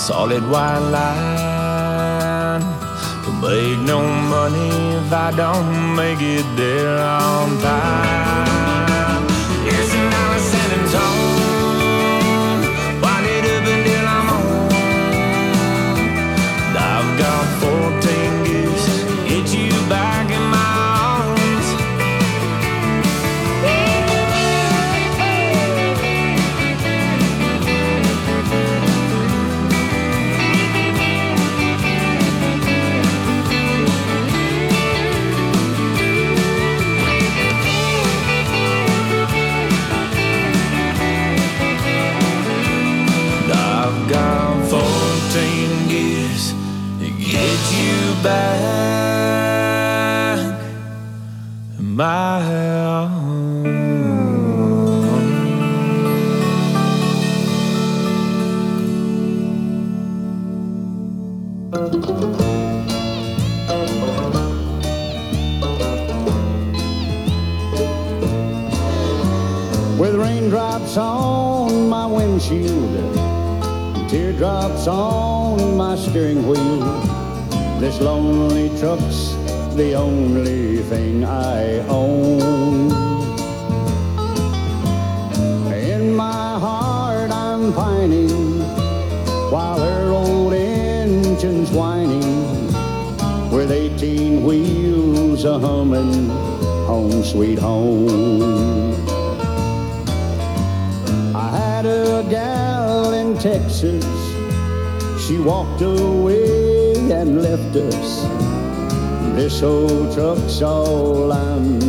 [0.04, 2.62] Solid white line.
[3.24, 8.33] Don't make no money if I don't make it there on time.
[48.24, 48.64] Back
[51.78, 52.40] my
[70.00, 73.20] with raindrops on my windshield,
[74.10, 77.13] teardrops on my steering wheel.
[77.84, 79.34] This lonely truck's
[79.76, 82.90] the only thing I own.
[85.70, 88.62] In my heart, I'm pining
[89.52, 92.72] while her old engine's whining
[93.52, 96.30] with 18 wheels a humming
[96.88, 98.94] home sweet home.
[101.36, 104.06] I had a gal in Texas.
[105.28, 106.63] She walked away
[107.24, 108.24] and left us.
[109.34, 111.80] This old truck's all I'm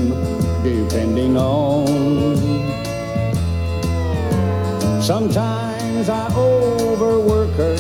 [0.63, 1.87] depending on.
[5.03, 7.77] Sometimes I overwork her,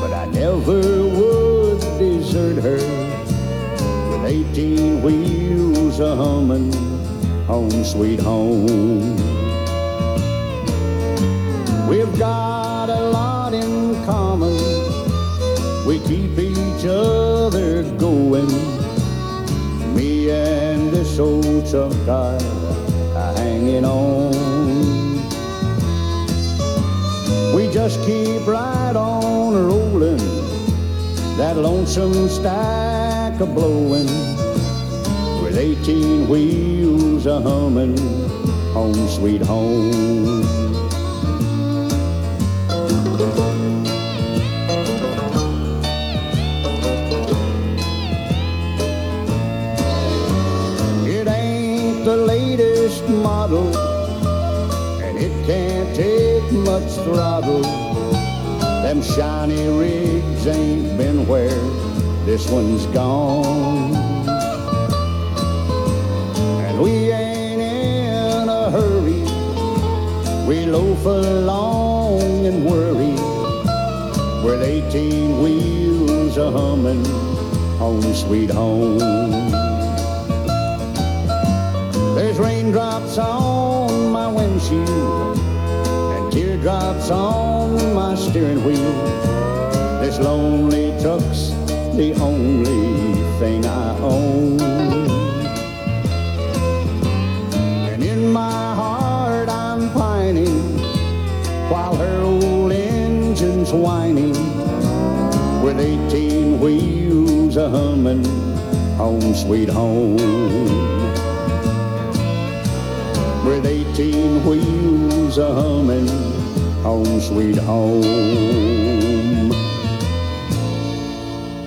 [0.00, 0.80] but I never
[1.16, 2.82] would desert her.
[4.10, 6.72] With 18 wheels a humming,
[7.46, 9.16] home sweet home.
[11.88, 12.51] We've got
[16.82, 18.48] each other going.
[19.94, 21.66] Me and this old
[22.08, 22.42] are
[23.14, 24.32] are hanging on.
[27.54, 30.18] We just keep right on rolling.
[31.36, 34.08] That lonesome stack a blowing.
[35.40, 37.96] With 18 wheels a humming.
[38.72, 40.61] Home sweet home.
[56.82, 57.62] Much throttle.
[58.82, 61.60] Them shiny rigs ain't been where
[62.24, 63.94] this one's gone.
[66.66, 69.22] And we ain't in a hurry,
[70.46, 73.14] we loaf along and worry.
[74.44, 77.04] With 18 wheels a humming,
[77.78, 78.98] home sweet home.
[82.16, 85.31] There's raindrops on my windshield
[86.62, 88.92] teardrops on my steering wheel.
[90.00, 91.50] This lonely truck's
[91.96, 94.60] the only thing I own.
[97.90, 100.78] And in my heart I'm pining
[101.68, 104.32] while her old engine's whining
[105.64, 108.24] with 18 wheels a humming
[108.96, 110.16] home sweet home
[113.44, 116.31] with 18 wheels a humming
[116.82, 118.02] home sweet home.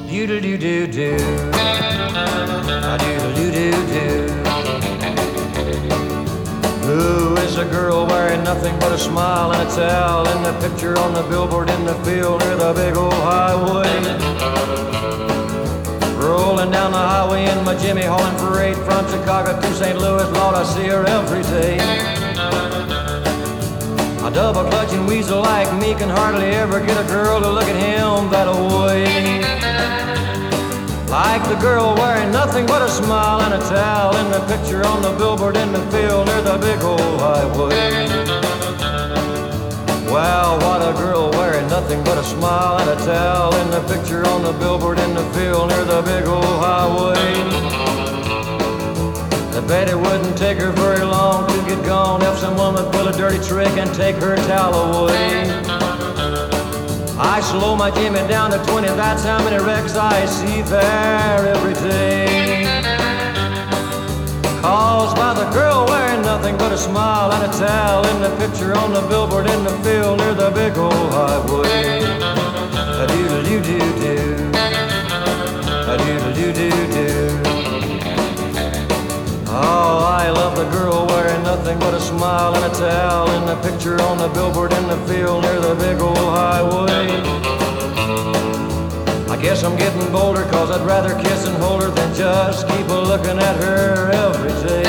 [0.09, 1.15] Doodle doo doo doo.
[2.83, 4.27] A doodle doo doo doo.
[6.85, 10.97] Who is a girl wearing nothing but a smile and a towel in the picture
[10.99, 13.87] on the billboard in the field near the big old highway?
[16.17, 19.97] Rolling down the highway in my Jimmy hauling freight from Chicago to St.
[19.97, 22.24] Louis, Lord, I see her every day.
[24.25, 27.75] A double clutching weasel like me can hardly ever get a girl to look at
[27.75, 29.05] him that way.
[31.07, 35.03] Like the girl wearing nothing but a smile and a towel in the picture on
[35.03, 38.09] the billboard in the field near the big old highway.
[40.11, 44.25] Wow, what a girl wearing nothing but a smile and a towel in the picture
[44.25, 47.84] on the billboard in the field near the big old highway.
[49.55, 53.07] I bet it wouldn't take her very long to get gone if some woman pull
[53.07, 55.47] a dirty trick and take her towel away.
[57.17, 61.73] I slow my Jimmy down to 20, that's how many wrecks I see there every
[61.75, 62.65] day.
[64.59, 68.73] Caused by the girl wearing nothing but a smile and a towel in the picture
[68.75, 72.03] on the billboard in the field near the big old highway.
[73.01, 74.51] A doodle doo doo doo.
[75.87, 77.24] A doodle doo doo doo.
[79.57, 83.55] Oh, I love the girl wearing nothing but a smile and a towel in the
[83.67, 87.07] picture on the billboard in the field near the big old highway.
[89.31, 92.87] I guess I'm getting bolder cause I'd rather kiss and hold her than just keep
[92.89, 94.83] a looking at her every day.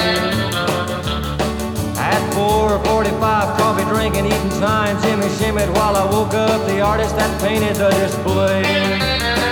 [1.97, 3.21] At 4.45,
[3.59, 7.91] coffee drinking, eating time, Jimmy shimmied while I woke up the artist that painted the
[7.91, 9.46] display.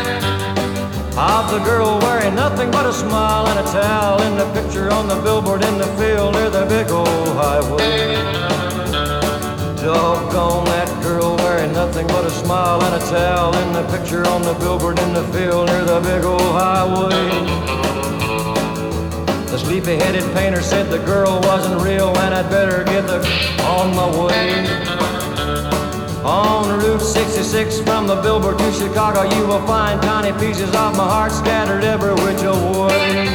[1.17, 5.07] Of the girl wearing nothing but a smile and a towel in the picture on
[5.07, 8.17] the billboard in the field near the big old highway.
[9.81, 14.43] Doggone that girl wearing nothing but a smile and a towel in the picture on
[14.43, 17.29] the billboard in the field near the big old highway.
[19.53, 23.25] The sleepy-headed painter said the girl wasn't real and I'd better get the
[23.62, 24.94] on my way.
[26.25, 31.05] On Route 66 from the billboard to Chicago, you will find tiny pieces of my
[31.05, 33.27] heart scattered every which way.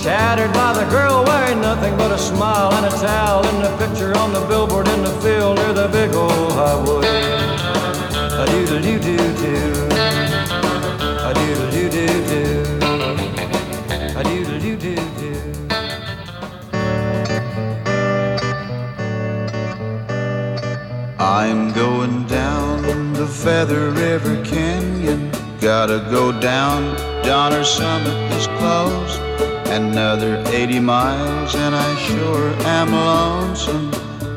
[0.00, 4.16] Shattered by the girl wearing nothing but a smile and a towel in the picture
[4.16, 7.02] on the billboard in the field near the big old highway.
[8.38, 9.88] A doodle doo doo doo.
[11.18, 12.62] A doodle doo doo doo.
[14.16, 14.60] A doodle
[21.32, 25.32] I'm going down the Feather River Canyon.
[25.62, 29.18] Gotta go down, Donner Summit is closed.
[29.70, 33.90] Another 80 miles, and I sure am lonesome.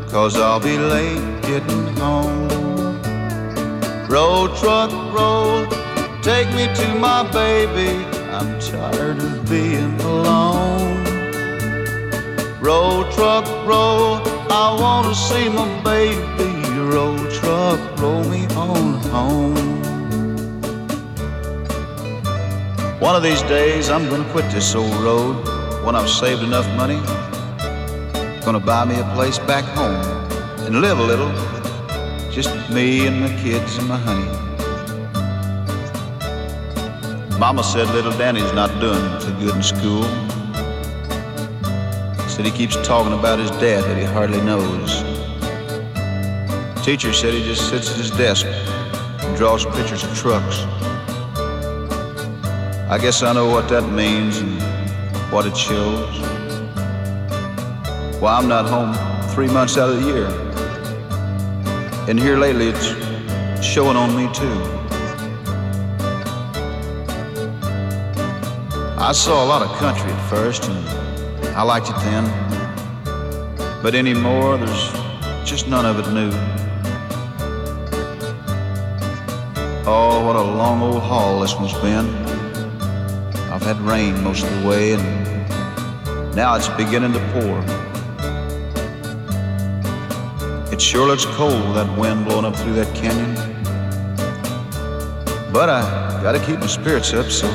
[0.07, 2.47] Cause I'll be late getting home.
[4.07, 5.67] Roll, truck, roll,
[6.21, 8.05] take me to my baby.
[8.31, 11.03] I'm tired of being alone.
[12.61, 16.54] Roll, truck, roll, I wanna see my baby.
[16.85, 19.55] Roll, truck, roll me on home.
[22.99, 25.35] One of these days, I'm gonna quit this old road
[25.83, 26.99] when I've saved enough money.
[28.45, 30.05] Gonna buy me a place back home
[30.67, 31.31] and live a little.
[32.31, 34.29] Just me and my kids and my honey.
[37.39, 40.03] Mama said little Danny's not doing so good in school.
[42.29, 45.14] Said he keeps talking about his dad that he hardly knows.
[46.85, 50.59] Teacher said he just sits at his desk and draws pictures of trucks.
[52.87, 54.61] I guess I know what that means and
[55.31, 56.15] what it shows.
[58.21, 58.93] Why I'm not home
[59.33, 60.27] three months out of the year.
[62.07, 64.61] And here lately it's showing on me too.
[69.01, 70.87] I saw a lot of country at first and
[71.57, 72.25] I liked it then.
[73.81, 74.91] But anymore, there's
[75.49, 76.54] just none of it new.
[79.87, 82.07] Oh, what a long old haul this one's been.
[83.53, 87.59] I've had rain most of the way, and now it's beginning to pour.
[90.73, 93.35] It sure looks cold, that wind blowing up through that canyon.
[95.53, 97.47] But I gotta keep my spirits up, so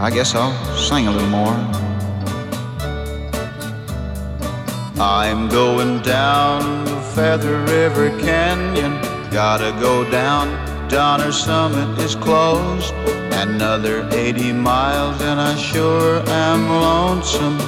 [0.00, 1.54] I guess I'll sing a little more.
[4.98, 8.98] I'm going down the Feather River Canyon.
[9.30, 10.48] Gotta go down,
[10.88, 12.94] Donner Summit is closed.
[13.32, 17.58] Another 80 miles, and I sure am lonesome.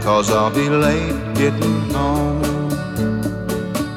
[0.00, 2.42] Cause I'll be late getting home.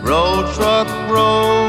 [0.04, 1.68] Road truck, roll,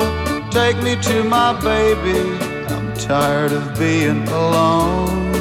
[0.51, 2.21] take me to my baby.
[2.69, 5.33] I'm tired of being alone.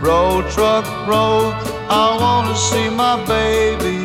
[0.00, 1.52] Road truck, roll,
[1.88, 3.98] I wanna see my baby.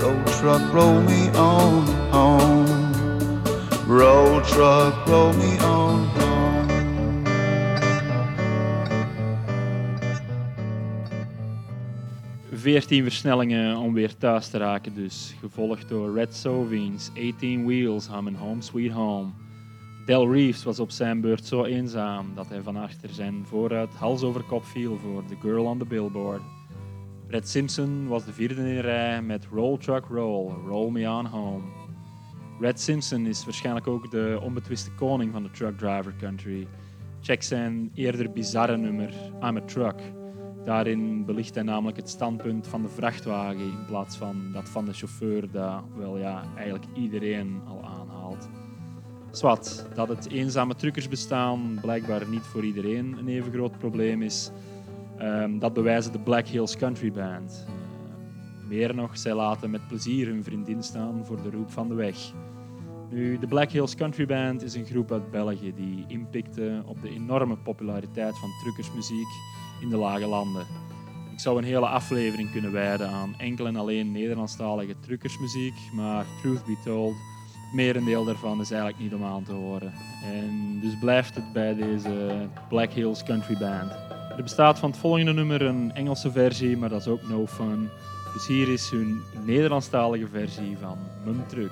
[0.00, 1.95] Road truck, roll me on.
[3.88, 6.26] Roll, truck, roll me on home.
[12.52, 15.34] 14 versnellingen om weer thuis te raken dus.
[15.40, 19.30] Gevolgd door Red Soviens, 18 Wheels, Humming Home Sweet Home.
[20.06, 24.22] Del Reeves was op zijn beurt zo eenzaam dat hij van achter zijn vooruit hals
[24.22, 26.42] over kop viel voor The Girl on the Billboard.
[27.28, 31.85] Red Simpson was de vierde in rij met Roll Truck Roll, Roll Me On Home.
[32.60, 36.66] Red Simpson is waarschijnlijk ook de onbetwiste koning van de truck driver country.
[37.20, 40.00] Check zijn eerder bizarre nummer I'm a Truck.
[40.64, 44.92] Daarin belicht hij namelijk het standpunt van de vrachtwagen in plaats van dat van de
[44.92, 48.48] chauffeur, dat wel ja, eigenlijk iedereen al aanhaalt.
[49.30, 54.50] Zwat, dat het eenzame truckersbestaan blijkbaar niet voor iedereen een even groot probleem is,
[55.18, 57.66] ehm, dat bewijzen de Black Hills Country Band.
[58.68, 62.16] Meer nog, zij laten met plezier hun vriendin staan voor de roep van de weg.
[63.10, 67.08] Nu, de Black Hills Country Band is een groep uit België die inpikte op de
[67.08, 69.28] enorme populariteit van truckersmuziek
[69.80, 70.66] in de lage landen.
[71.32, 76.64] Ik zou een hele aflevering kunnen wijden aan enkel en alleen Nederlandstalige truckersmuziek, maar truth
[76.64, 77.14] be told,
[77.52, 79.92] het merendeel daarvan is eigenlijk niet om aan te horen.
[80.24, 83.90] En dus blijft het bij deze Black Hills Country Band.
[84.36, 87.88] Er bestaat van het volgende nummer een Engelse versie, maar dat is ook no fun.
[88.36, 91.70] Dus hier is hun Nederlandstalige versie van Mum Truck.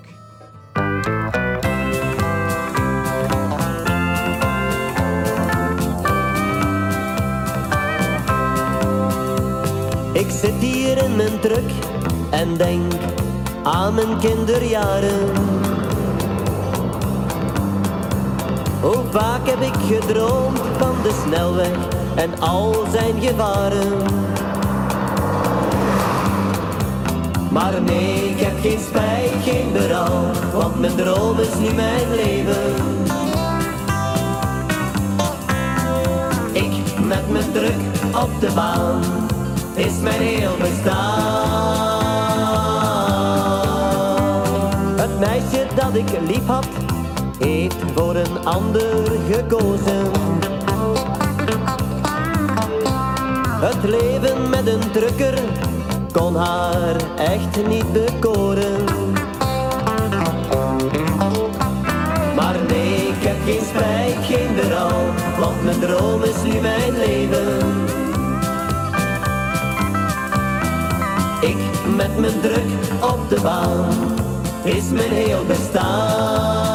[10.13, 11.71] Ik zit hier in mijn truck
[12.31, 12.93] en denk
[13.63, 15.29] aan mijn kinderjaren.
[18.81, 24.34] Hoe vaak heb ik gedroomd van de snelweg en al zijn gevaren.
[27.55, 32.75] Maar nee, ik heb geen spijt, geen berouw, want mijn droom is nu mijn leven.
[36.53, 37.81] Ik met mijn druk
[38.23, 39.01] op de baan,
[39.75, 41.03] is mijn heel bestaan.
[44.97, 46.69] Het meisje dat ik lief had,
[47.39, 50.11] heeft voor een ander gekozen.
[53.61, 55.39] Het leven met een drukker
[56.15, 58.85] kon haar echt niet bekoren.
[62.37, 65.05] Maar nee, ik heb geen spijt, geen berouw,
[65.39, 67.59] want mijn droom is nu mijn leven.
[71.41, 71.57] Ik
[71.97, 73.89] met mijn druk op de baan,
[74.63, 76.74] is mijn heel bestaan.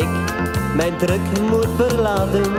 [0.00, 0.08] Ik
[0.74, 2.52] mijn druk moet verlaten.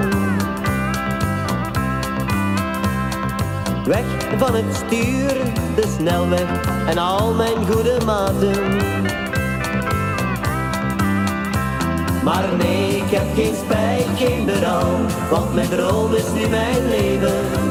[3.86, 4.06] Weg
[4.38, 5.36] van het stuur,
[5.76, 6.48] de snelweg
[6.88, 8.80] en al mijn goede maten.
[12.24, 14.98] Maar nee, ik heb geen spijt, geen berouw,
[15.30, 17.70] want mijn droom is nu mijn leven.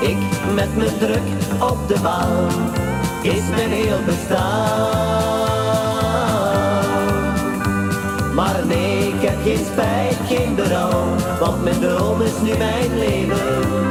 [0.00, 0.18] Ik
[0.54, 1.28] met mijn druk
[1.58, 2.48] op de baan,
[3.22, 5.07] is mijn heel bestaan.
[9.48, 11.04] Geen spijt, geen berouw,
[11.40, 13.86] want mijn droom is nu mijn leven.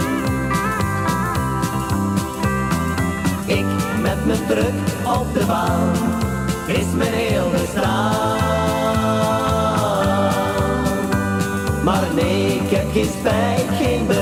[3.46, 3.66] Ik
[4.02, 4.74] met mijn druk
[5.06, 5.92] op de baan,
[6.68, 8.38] is mijn heel bestaan.
[11.84, 14.17] Maar nee, ik heb geen spijt, geen berouw.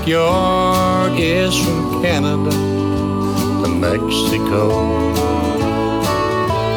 [0.00, 4.70] Backyard is from Canada to Mexico.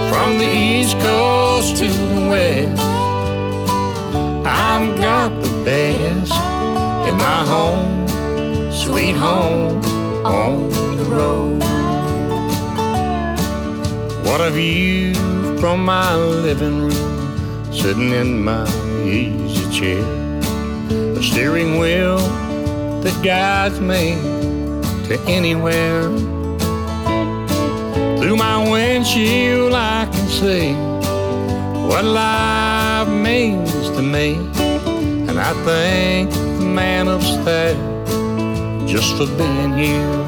[0.10, 2.82] From the East Coast to the West,
[4.46, 6.34] I've got the best
[7.08, 8.08] in my home,
[8.74, 9.82] sweet home
[10.26, 11.64] on the road.
[14.26, 15.14] What a view
[15.60, 18.68] from my living room, sitting in my
[19.06, 20.04] easy chair.
[21.18, 22.20] A steering wheel
[23.04, 24.16] that guides me
[25.08, 26.04] to anywhere.
[28.20, 30.74] Through my windshield, I can see
[31.88, 34.36] what life means to me.
[35.28, 37.78] And I thank the man upstairs
[38.90, 40.20] just for being here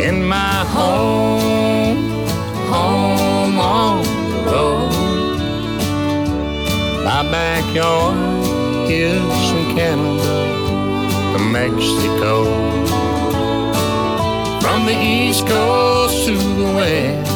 [0.00, 1.98] in my home,
[2.72, 5.38] home on the road.
[7.04, 8.16] My backyard
[8.90, 10.43] is from Canada
[11.54, 12.44] Mexico.
[14.60, 17.30] From the East Coast to the West,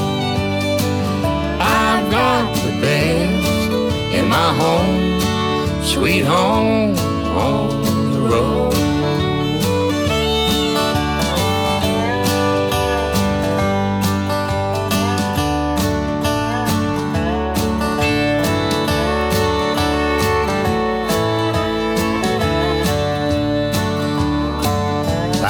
[1.60, 3.70] I've got the best
[4.12, 6.98] in my home, sweet home
[7.36, 8.77] on the road.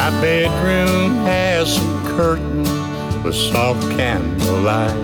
[0.09, 2.71] My bedroom has some curtains
[3.23, 4.97] with soft candlelight.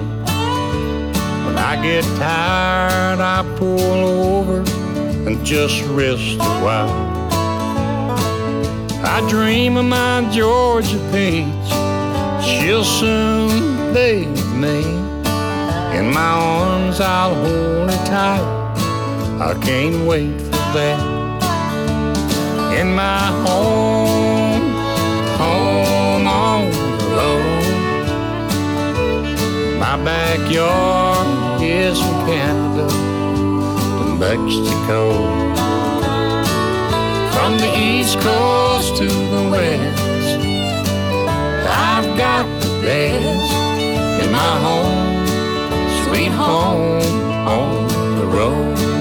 [1.45, 4.61] When I get tired, I pull over
[5.29, 6.89] and just rest a while.
[9.05, 11.69] I dream of my Georgia peach.
[12.43, 14.25] She'll soon be
[14.57, 14.85] me.
[15.99, 18.41] In my arms, I'll hold her tight.
[19.39, 21.15] I can't wait for that.
[22.81, 24.04] In my home,
[30.05, 32.89] backyard is from Canada
[33.99, 35.13] to Mexico.
[37.33, 40.39] From the east coast to the west,
[41.67, 43.53] I've got the best
[44.23, 45.27] in my home,
[46.05, 47.01] sweet home
[47.49, 48.94] on the road.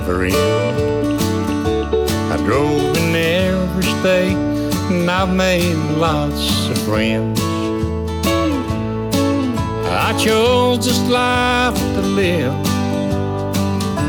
[0.00, 1.20] Never end.
[2.32, 4.36] I drove in every state
[4.92, 5.74] and I've made
[6.06, 7.40] lots of friends.
[10.06, 12.54] I chose this life to live,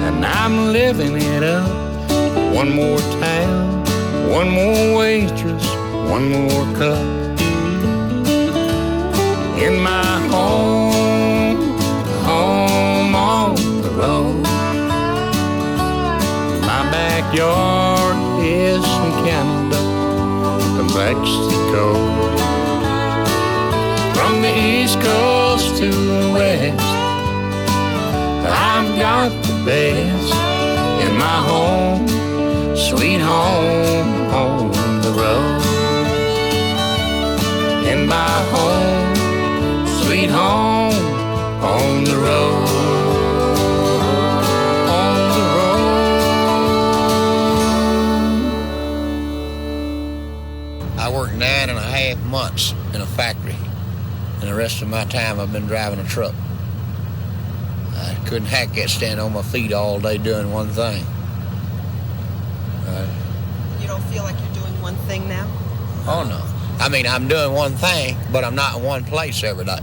[0.06, 1.68] and I'm living it up.
[2.54, 3.84] One more town,
[4.30, 5.66] one more waitress,
[6.16, 7.08] one more cup.
[9.66, 10.69] In my home,
[17.30, 19.78] backyard is from Canada
[20.78, 21.94] to Mexico.
[24.16, 26.80] From the east coast to the west,
[28.50, 30.34] I've got the best
[31.06, 32.08] in my home,
[32.76, 35.62] sweet home on the road.
[37.86, 38.89] In my home,
[52.30, 53.56] months in a factory,
[54.40, 56.34] and the rest of my time I've been driving a truck.
[57.96, 61.04] I couldn't hack that stand on my feet all day doing one thing.
[62.88, 63.08] Uh,
[63.82, 65.48] You don't feel like you're doing one thing now?
[66.08, 66.42] oh no.
[66.84, 69.80] I mean, I'm doing one thing, but I'm not in one place every day.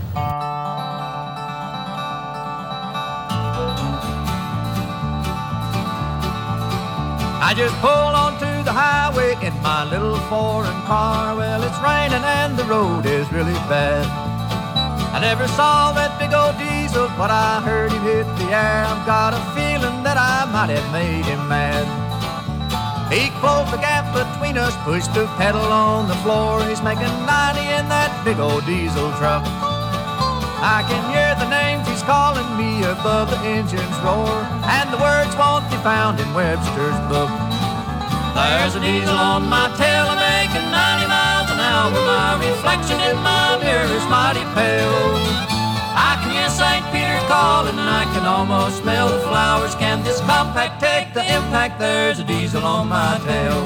[7.39, 8.36] I just pull onto the
[8.77, 11.35] highway in my little foreign car.
[11.35, 14.05] Well, it's raining and the road is really bad.
[15.15, 18.85] I never saw that big old diesel, but I heard him hit the air.
[18.85, 21.89] I've got a feeling that I might have made him mad.
[23.09, 26.61] He closed the gap between us, pushed the pedal on the floor.
[26.69, 29.41] He's making 90 in that big old diesel truck.
[30.61, 34.37] I can hear the names he's calling me above the engine's roar,
[34.69, 37.46] and the words won't be found in Webster's book.
[38.37, 41.89] There's a diesel on my tail, I'm making 90 miles an hour.
[41.89, 45.17] My reflection in my mirror is mighty pale.
[45.97, 46.85] I can hear St.
[46.93, 49.73] Peter calling, and I can almost smell the flowers.
[49.73, 51.79] Can this compact take the impact?
[51.79, 53.57] There's a diesel on my tail.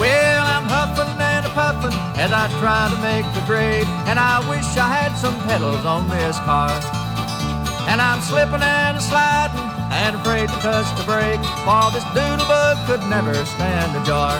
[0.00, 4.40] Well, I'm huffing and a puffing as I try to make the grade, and I
[4.48, 6.72] wish I had some pedals on this car.
[7.90, 9.60] And I'm slipping and sliding
[9.92, 14.34] and afraid to touch the brake, for this doodlebug could never stand a jar.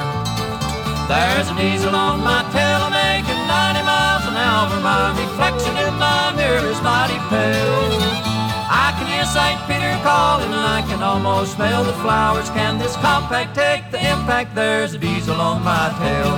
[1.07, 4.73] There's a diesel on my tail, making 90 miles an hour.
[4.81, 8.25] My reflection in my mirror is mighty pale.
[8.67, 9.61] I can hear St.
[9.69, 12.49] Peter calling, and I can almost smell the flowers.
[12.51, 14.55] Can this compact take the impact?
[14.55, 16.33] There's a diesel on my tail.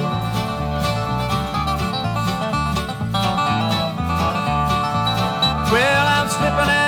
[5.72, 6.85] Well, I'm slipping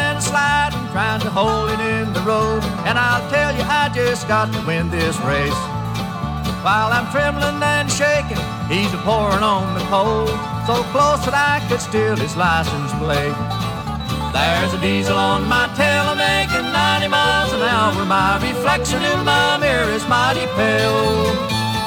[0.92, 2.62] trying to hold it in the road.
[2.86, 5.60] And I'll tell you, I just got to win this race.
[6.64, 10.28] While I'm trembling and shaking, he's a pouring on the cold.
[10.66, 13.38] So close that I could steal his license plate.
[14.32, 18.04] There's a diesel on my tail, I'm making 90 miles an hour.
[18.04, 21.32] My reflection in my mirror is mighty pale.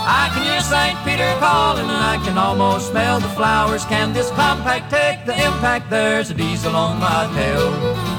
[0.03, 0.97] I can hear St.
[1.05, 3.85] Peter calling, and I can almost smell the flowers.
[3.85, 5.89] Can this compact take the impact?
[5.89, 8.10] There's a diesel on my tail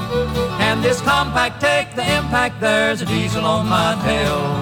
[0.83, 4.59] this compact, take the impact, there's a diesel on my tail.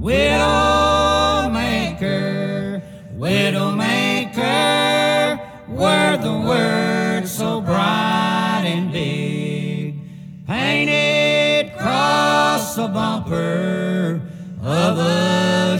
[0.00, 1.52] Widowmaker,
[3.16, 4.38] Widowmaker,
[5.68, 9.94] were the words so bright and big,
[10.48, 14.20] painted across the bumper
[14.62, 15.78] of a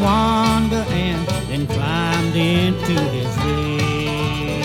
[0.00, 4.64] Wanda and then climbed into his rig.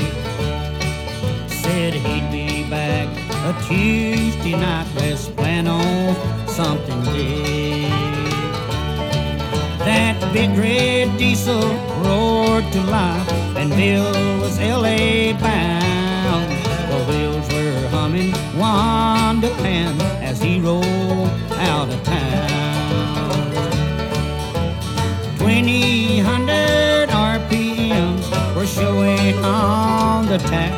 [1.49, 3.07] Said he'd be back
[3.49, 4.88] a Tuesday night.
[4.95, 6.15] Let's plan on
[6.47, 7.91] something big.
[9.80, 11.61] That big red diesel
[12.03, 14.11] roared to life, and Bill
[14.41, 15.34] was L.A.
[15.34, 16.51] bound.
[16.91, 21.28] The wheels were humming Wonderland as he rolled
[30.47, 30.73] tap,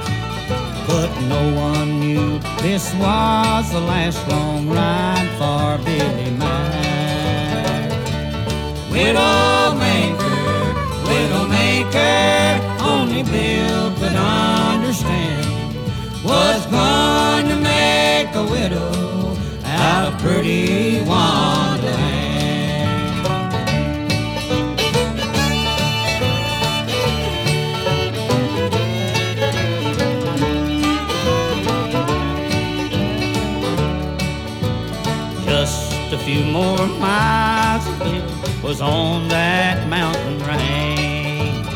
[0.87, 7.91] but no one knew this was the last long ride for Billy Mack.
[8.91, 10.39] Widowmaker,
[11.07, 15.47] Widowmaker, only Bill could understand.
[16.23, 21.70] Was going to make a widow out of pretty Wonderland.
[38.71, 41.67] Was on that mountain range.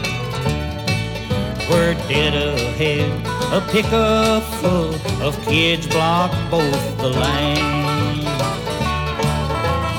[1.69, 3.11] Where dead ahead,
[3.51, 8.23] a pickup full of kids blocked both the lanes.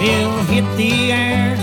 [0.00, 1.56] Bill hit the air,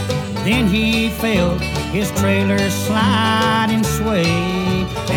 [0.46, 1.60] then he felt
[1.98, 4.36] his trailer slide and sway,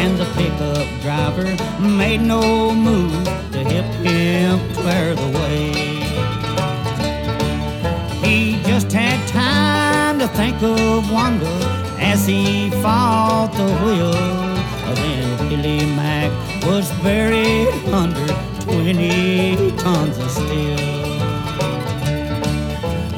[0.00, 5.85] and the pickup driver made no move to help him clear the way.
[10.36, 11.48] Think of Wanda
[11.98, 14.12] as he fought the wheel.
[14.94, 16.30] Then Billy Mack
[16.66, 18.26] was buried under
[18.60, 20.76] 20 tons of steel.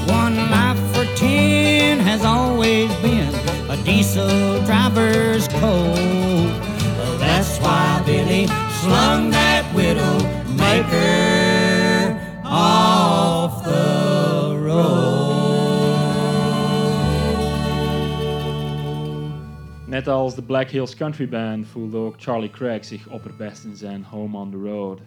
[0.07, 3.35] One life for ten has always been
[3.69, 6.55] a diesel driver's code.
[7.19, 8.47] That's why Billy
[8.81, 10.19] slung that widow
[10.55, 11.38] maker
[19.99, 24.05] Net als de Black Hills Country Band voelde ook Charlie Craig zich opperbest in zijn
[24.05, 25.01] Home on the Road.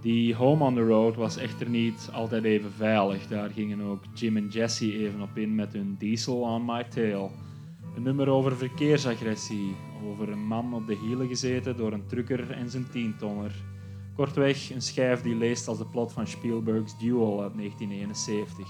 [0.00, 3.26] Die Home on the Road was echter niet altijd even veilig.
[3.26, 7.30] Daar gingen ook Jim en Jesse even op in met hun Diesel on My Tail.
[7.96, 9.74] Een nummer over verkeersagressie,
[10.04, 13.52] over een man op de hielen gezeten door een trucker en zijn tientonner.
[14.14, 18.68] Kortweg een schijf die leest als de plot van Spielberg's Duel uit 1971.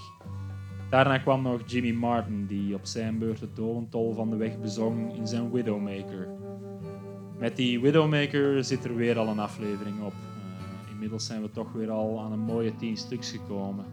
[0.89, 5.15] Daarna kwam nog Jimmy Martin, die op zijn beurt het dolentol van de weg bezong
[5.15, 6.27] in zijn Widowmaker.
[7.37, 10.13] Met die Widowmaker zit er weer al een aflevering op.
[10.13, 13.85] Uh, inmiddels zijn we toch weer al aan een mooie tien stuks gekomen.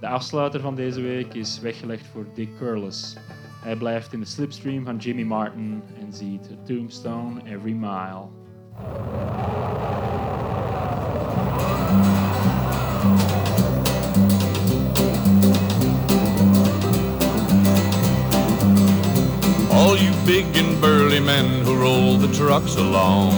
[0.00, 3.16] De afsluiter van deze week is weggelegd voor Dick Curless.
[3.62, 8.26] Hij blijft in de slipstream van Jimmy Martin en ziet A Tombstone Every Mile.
[19.78, 23.30] All you big and burly men who roll the trucks along,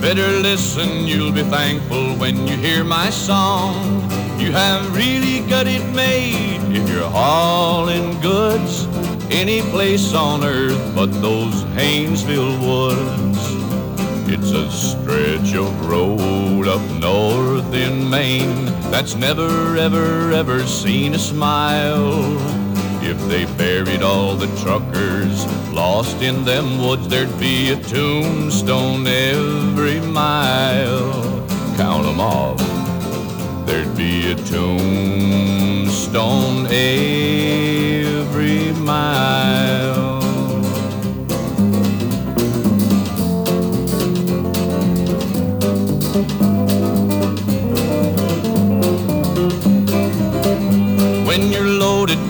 [0.00, 3.74] better listen, you'll be thankful when you hear my song.
[4.38, 8.86] You have really got it made if you're hauling goods
[9.28, 13.40] any place on earth but those Haynesville woods.
[14.32, 21.18] It's a stretch of road up north in Maine that's never, ever, ever seen a
[21.18, 22.65] smile.
[23.08, 30.00] If they buried all the truckers lost in them woods, there'd be a tombstone every
[30.00, 31.46] mile.
[31.76, 32.60] Count 'em off.
[33.64, 35.56] There'd be a tombstone
[36.66, 39.95] every mile.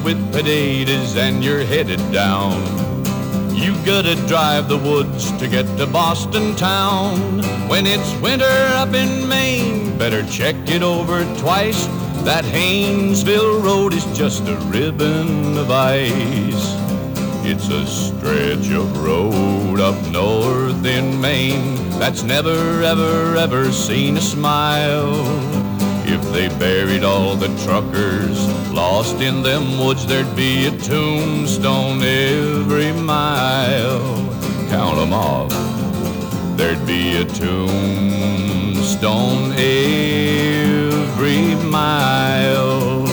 [0.06, 2.54] With potatoes and you're headed down,
[3.52, 7.42] you gotta drive the woods to get to Boston town.
[7.68, 8.44] When it's winter
[8.78, 11.86] up in Maine, better check it over twice.
[12.22, 16.76] That Haynesville road is just a ribbon of ice.
[17.44, 24.20] It's a stretch of road up north in Maine that's never, ever, ever seen a
[24.20, 25.16] smile.
[26.06, 32.92] If they buried all the truckers Lost in them woods, there'd be a tombstone every
[32.92, 34.28] mile.
[34.68, 35.50] Count 'em off.
[36.58, 43.06] There'd be a tombstone every mile.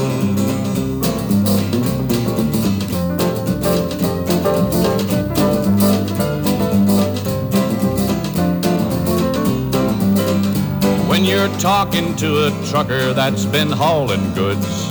[11.08, 14.83] When you're talking to a trucker that's been hauling goods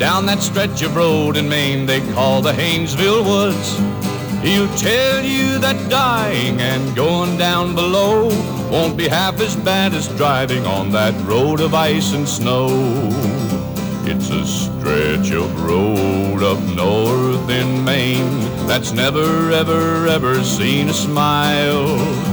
[0.00, 3.76] down that stretch of road in Maine they call the Haynesville Woods.
[4.42, 8.28] He'll tell you that dying and going down below
[8.70, 12.68] won't be half as bad as driving on that road of ice and snow.
[14.06, 20.94] It's a stretch of road up north in Maine that's never, ever, ever seen a
[20.94, 22.29] smile.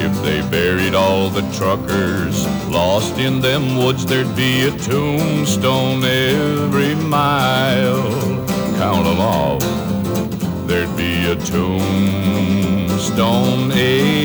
[0.00, 6.94] If they buried all the truckers lost in them woods, there'd be a tombstone every
[6.94, 8.10] mile.
[8.78, 9.58] Count 'em all.
[10.68, 12.62] There'd be a tombstone
[13.72, 14.17] every